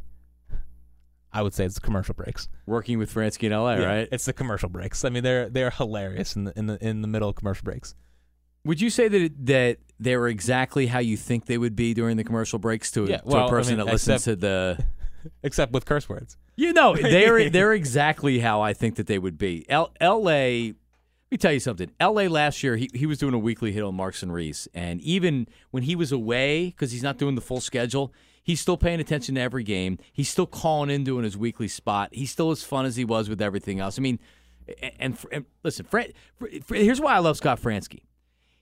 [1.32, 2.48] I would say it's the commercial breaks.
[2.66, 4.08] Working with Franzke in LA, Yeah, right?
[4.10, 5.04] It's the commercial breaks.
[5.04, 7.94] I mean, they're they're hilarious in the in the in the middle of commercial breaks.
[8.64, 12.16] Would you say that that they were exactly how you think they would be during
[12.16, 14.36] the commercial breaks to, Yeah, to well, I a person mean, that listens except- to
[14.36, 14.84] the?
[15.42, 16.38] Except with curse words.
[16.56, 19.66] You know, they're they're exactly how I think that they would be.
[19.68, 20.68] L- L.A.
[20.68, 20.74] Let
[21.30, 21.90] me tell you something.
[22.00, 22.26] L.A.
[22.26, 25.46] last year, he, he was doing a weekly hit on Marks and Reese, and even
[25.72, 28.12] when he was away, because he's not doing the full schedule,
[28.42, 29.98] he's still paying attention to every game.
[30.12, 32.10] He's still calling in doing his weekly spot.
[32.12, 33.98] He's still as fun as he was with everything else.
[33.98, 34.18] I mean,
[34.98, 36.12] and, and, listen, Fran,
[36.68, 38.02] here's why I love Scott Franzke.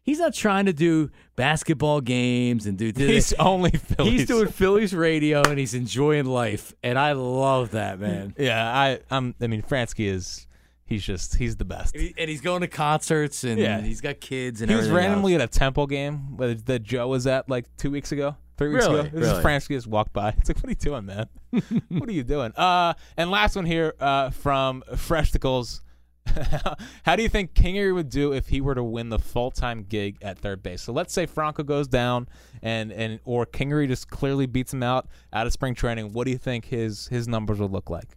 [0.02, 3.30] He's not trying to do basketball games and do this.
[3.30, 4.12] He's only Phillies.
[4.12, 8.34] He's doing Phillies radio and he's enjoying life, and I love that man.
[8.38, 10.47] Yeah, I I'm I mean Franzke is
[10.88, 11.94] he's just he's the best.
[11.94, 13.80] And, he- and he's going to concerts and Yeah.
[13.80, 17.06] he's got kids and He was everything randomly at a Temple game where- that Joe
[17.08, 19.00] was at like two weeks ago, three weeks Really?
[19.00, 19.10] ago.
[19.12, 19.38] This Really?
[19.38, 20.30] is Franzke just walked by.
[20.38, 21.26] It's like, what are you doing, man?
[21.88, 22.52] what are you doing?
[22.56, 25.80] Uh, and last one here uh, from Freshticles.
[27.04, 29.82] How do you think Kingery would do if he were to win the full time
[29.88, 30.82] gig at third base?
[30.82, 32.28] So let's say Franco goes down
[32.62, 36.12] and and or Kingery just clearly beats him out out of spring training.
[36.12, 38.16] What do you think his his numbers would look like?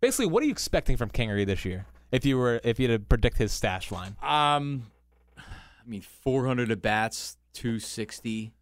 [0.00, 1.86] Basically, what are you expecting from Kingery this year?
[2.10, 4.16] If you were if you had to predict his stash line.
[4.22, 4.86] Um,
[5.36, 8.52] I mean, 400 at bats, 260,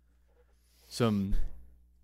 [0.86, 1.34] some.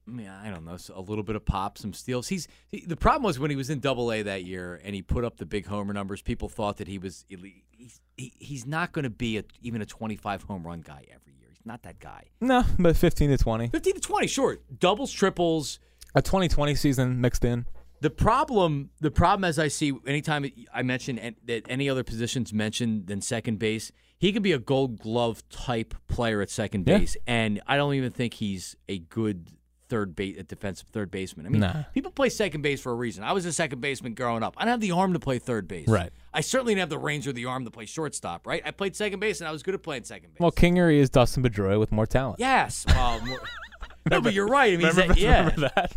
[0.06, 2.28] I mean, I don't know, a little bit of pop, some steals.
[2.28, 5.00] He's he, the problem was when he was in Double A that year and he
[5.00, 6.20] put up the big homer numbers.
[6.20, 7.64] People thought that he was elite.
[7.70, 11.32] He's he, he's not going to be a, even a 25 home run guy every
[11.38, 11.48] year.
[11.48, 12.24] He's not that guy.
[12.40, 13.68] No, but 15 to 20.
[13.68, 14.58] 15 to 20, sure.
[14.78, 15.80] Doubles, triples.
[16.14, 17.66] A 2020 season mixed in.
[18.04, 20.44] The problem, the problem, as I see, anytime
[20.74, 24.98] I mention that any other positions mentioned than second base, he could be a Gold
[24.98, 26.98] Glove type player at second Yeah.
[26.98, 29.48] base, and I don't even think he's a good
[29.88, 31.46] third base, defensive third baseman.
[31.46, 31.84] I mean, Nah.
[31.94, 33.24] people play second base for a reason.
[33.24, 34.52] I was a second baseman growing up.
[34.58, 35.88] I didn't have the arm to play third base.
[35.88, 36.10] Right.
[36.34, 38.46] I certainly didn't have the range or the arm to play shortstop.
[38.46, 38.60] Right.
[38.66, 40.40] I played second base, and I was good at playing second base.
[40.40, 42.38] Well, Kingery is Dustin Pedroia with more talent.
[42.38, 42.84] yes.
[42.86, 43.40] Well, more-
[44.10, 44.74] no, but you're right.
[44.74, 45.38] I mean, Remember, that- yeah.
[45.38, 45.96] remember that?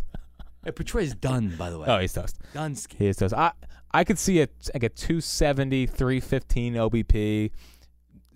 [0.68, 1.86] Hey, Pedroia's done, by the way.
[1.88, 2.36] Oh, he's toast.
[2.52, 2.98] Dunsky.
[2.98, 3.32] He is toast.
[3.32, 3.52] I
[3.90, 7.50] I could see a like a 270, 315 OBP,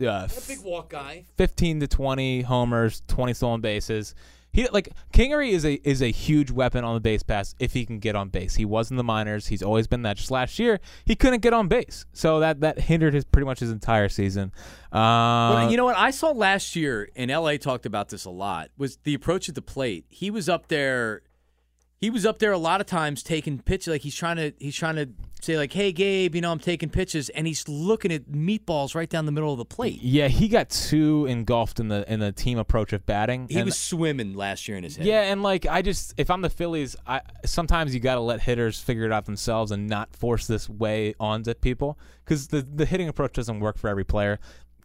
[0.01, 1.27] uh, A big walk guy.
[1.37, 4.15] 15 to 20 homers, 20 stolen bases.
[4.51, 7.85] He like Kingery is a is a huge weapon on the base pass if he
[7.85, 8.55] can get on base.
[8.55, 9.47] He was in the minors.
[9.49, 10.17] He's always been that.
[10.17, 13.61] Just last year, he couldn't get on base, so that that hindered his pretty much
[13.61, 14.53] his entire season.
[14.91, 18.31] Uh, Well, you know what I saw last year, and LA talked about this a
[18.31, 20.05] lot, was the approach at the plate.
[20.09, 21.23] He was up there.
[22.03, 24.75] He was up there a lot of times taking pitches, like he's trying to he's
[24.75, 25.09] trying to
[25.41, 29.09] say like, "Hey, Gabe, you know I'm taking pitches," and he's looking at meatballs right
[29.09, 30.03] down the middle of the plate.
[30.03, 33.47] yeah, he got too engulfed in the in the team approach of batting.
[33.49, 35.07] He and- was swimming last year in his head.
[35.07, 38.41] Yeah, and like I just if I'm the Phillies, I sometimes you got to let
[38.41, 42.85] hitters figure it out themselves and not force this way onto people because the the
[42.85, 44.41] hitting approach doesn't work for every player.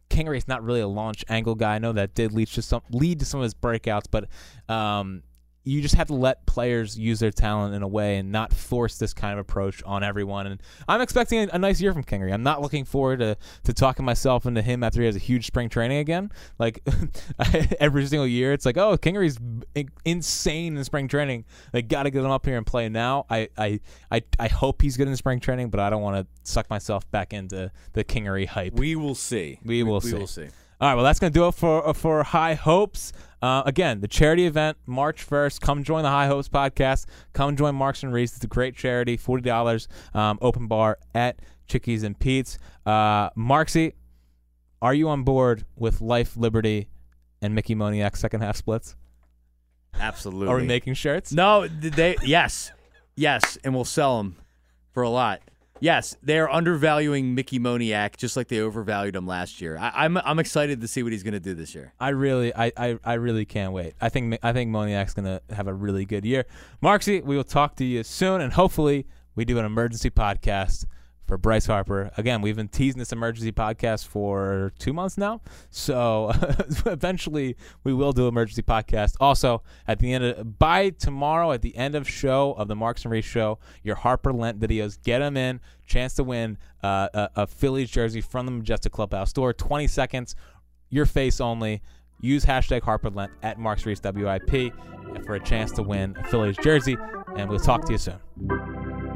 [0.09, 1.75] Kingery's not really a launch angle guy.
[1.75, 4.27] I know that did lead to some lead to some of his breakouts, but
[4.71, 5.23] um,
[5.67, 8.97] you just have to let players use their talent in a way and not force
[8.97, 10.47] this kind of approach on everyone.
[10.47, 12.33] And I'm expecting a, a nice year from Kingery.
[12.33, 15.45] I'm not looking forward to, to talking myself into him after he has a huge
[15.47, 16.31] spring training again.
[16.57, 16.81] Like
[17.79, 19.37] every single year, it's like, oh, Kingery's
[19.75, 21.43] in- insane in spring training.
[21.73, 23.25] They got to get him up here and play now.
[23.29, 26.49] I, I, I, I hope he's good in spring training, but I don't want to
[26.49, 28.73] suck myself back into the Kingery hype.
[28.73, 29.59] we will see.
[29.65, 30.17] We will we see.
[30.17, 30.47] will see.
[30.79, 33.11] All right, well, that's going to do it for uh, for High Hopes.
[33.41, 35.59] Uh, again, the charity event, March 1st.
[35.61, 37.05] Come join the High Hopes podcast.
[37.33, 38.35] Come join Marks and Reese.
[38.35, 42.57] It's a great charity, $40 um, open bar at Chickies and Pete's.
[42.85, 43.93] Uh, Marksy,
[44.81, 46.89] are you on board with Life, Liberty,
[47.41, 48.95] and Mickey Moniak second half splits?
[49.99, 50.47] Absolutely.
[50.47, 51.31] Are we making shirts?
[51.31, 52.71] No, they yes,
[53.15, 54.35] yes, and we'll sell them
[54.93, 55.41] for a lot.
[55.79, 59.77] Yes, they are undervaluing Mickey Moniak just like they overvalued him last year.
[59.77, 61.93] I, I'm I'm excited to see what he's going to do this year.
[61.99, 63.93] I really, I, I, I really can't wait.
[64.01, 66.45] I think, I think Moniak's gonna have a really good year.
[66.81, 69.05] Marksy, we will talk to you soon, and hopefully,
[69.35, 70.85] we do an emergency podcast
[71.27, 72.09] for Bryce Harper.
[72.17, 76.31] Again, we've been teasing this emergency podcast for two months now, so
[76.85, 79.15] eventually we will do emergency podcast.
[79.19, 83.03] Also, at the end of by tomorrow, at the end of show of the Marks
[83.03, 85.59] and Reese show, your Harper Lent videos, get them in.
[85.85, 89.53] Chance to win uh, a, a Phillies jersey from the Majestic Clubhouse store.
[89.53, 90.35] Twenty seconds
[90.89, 91.81] your face only.
[92.19, 94.73] Use hashtag HarperLent at Marks Reese WIP
[95.25, 96.97] for a chance to win a Phillies jersey,
[97.35, 99.06] and we'll talk to you soon.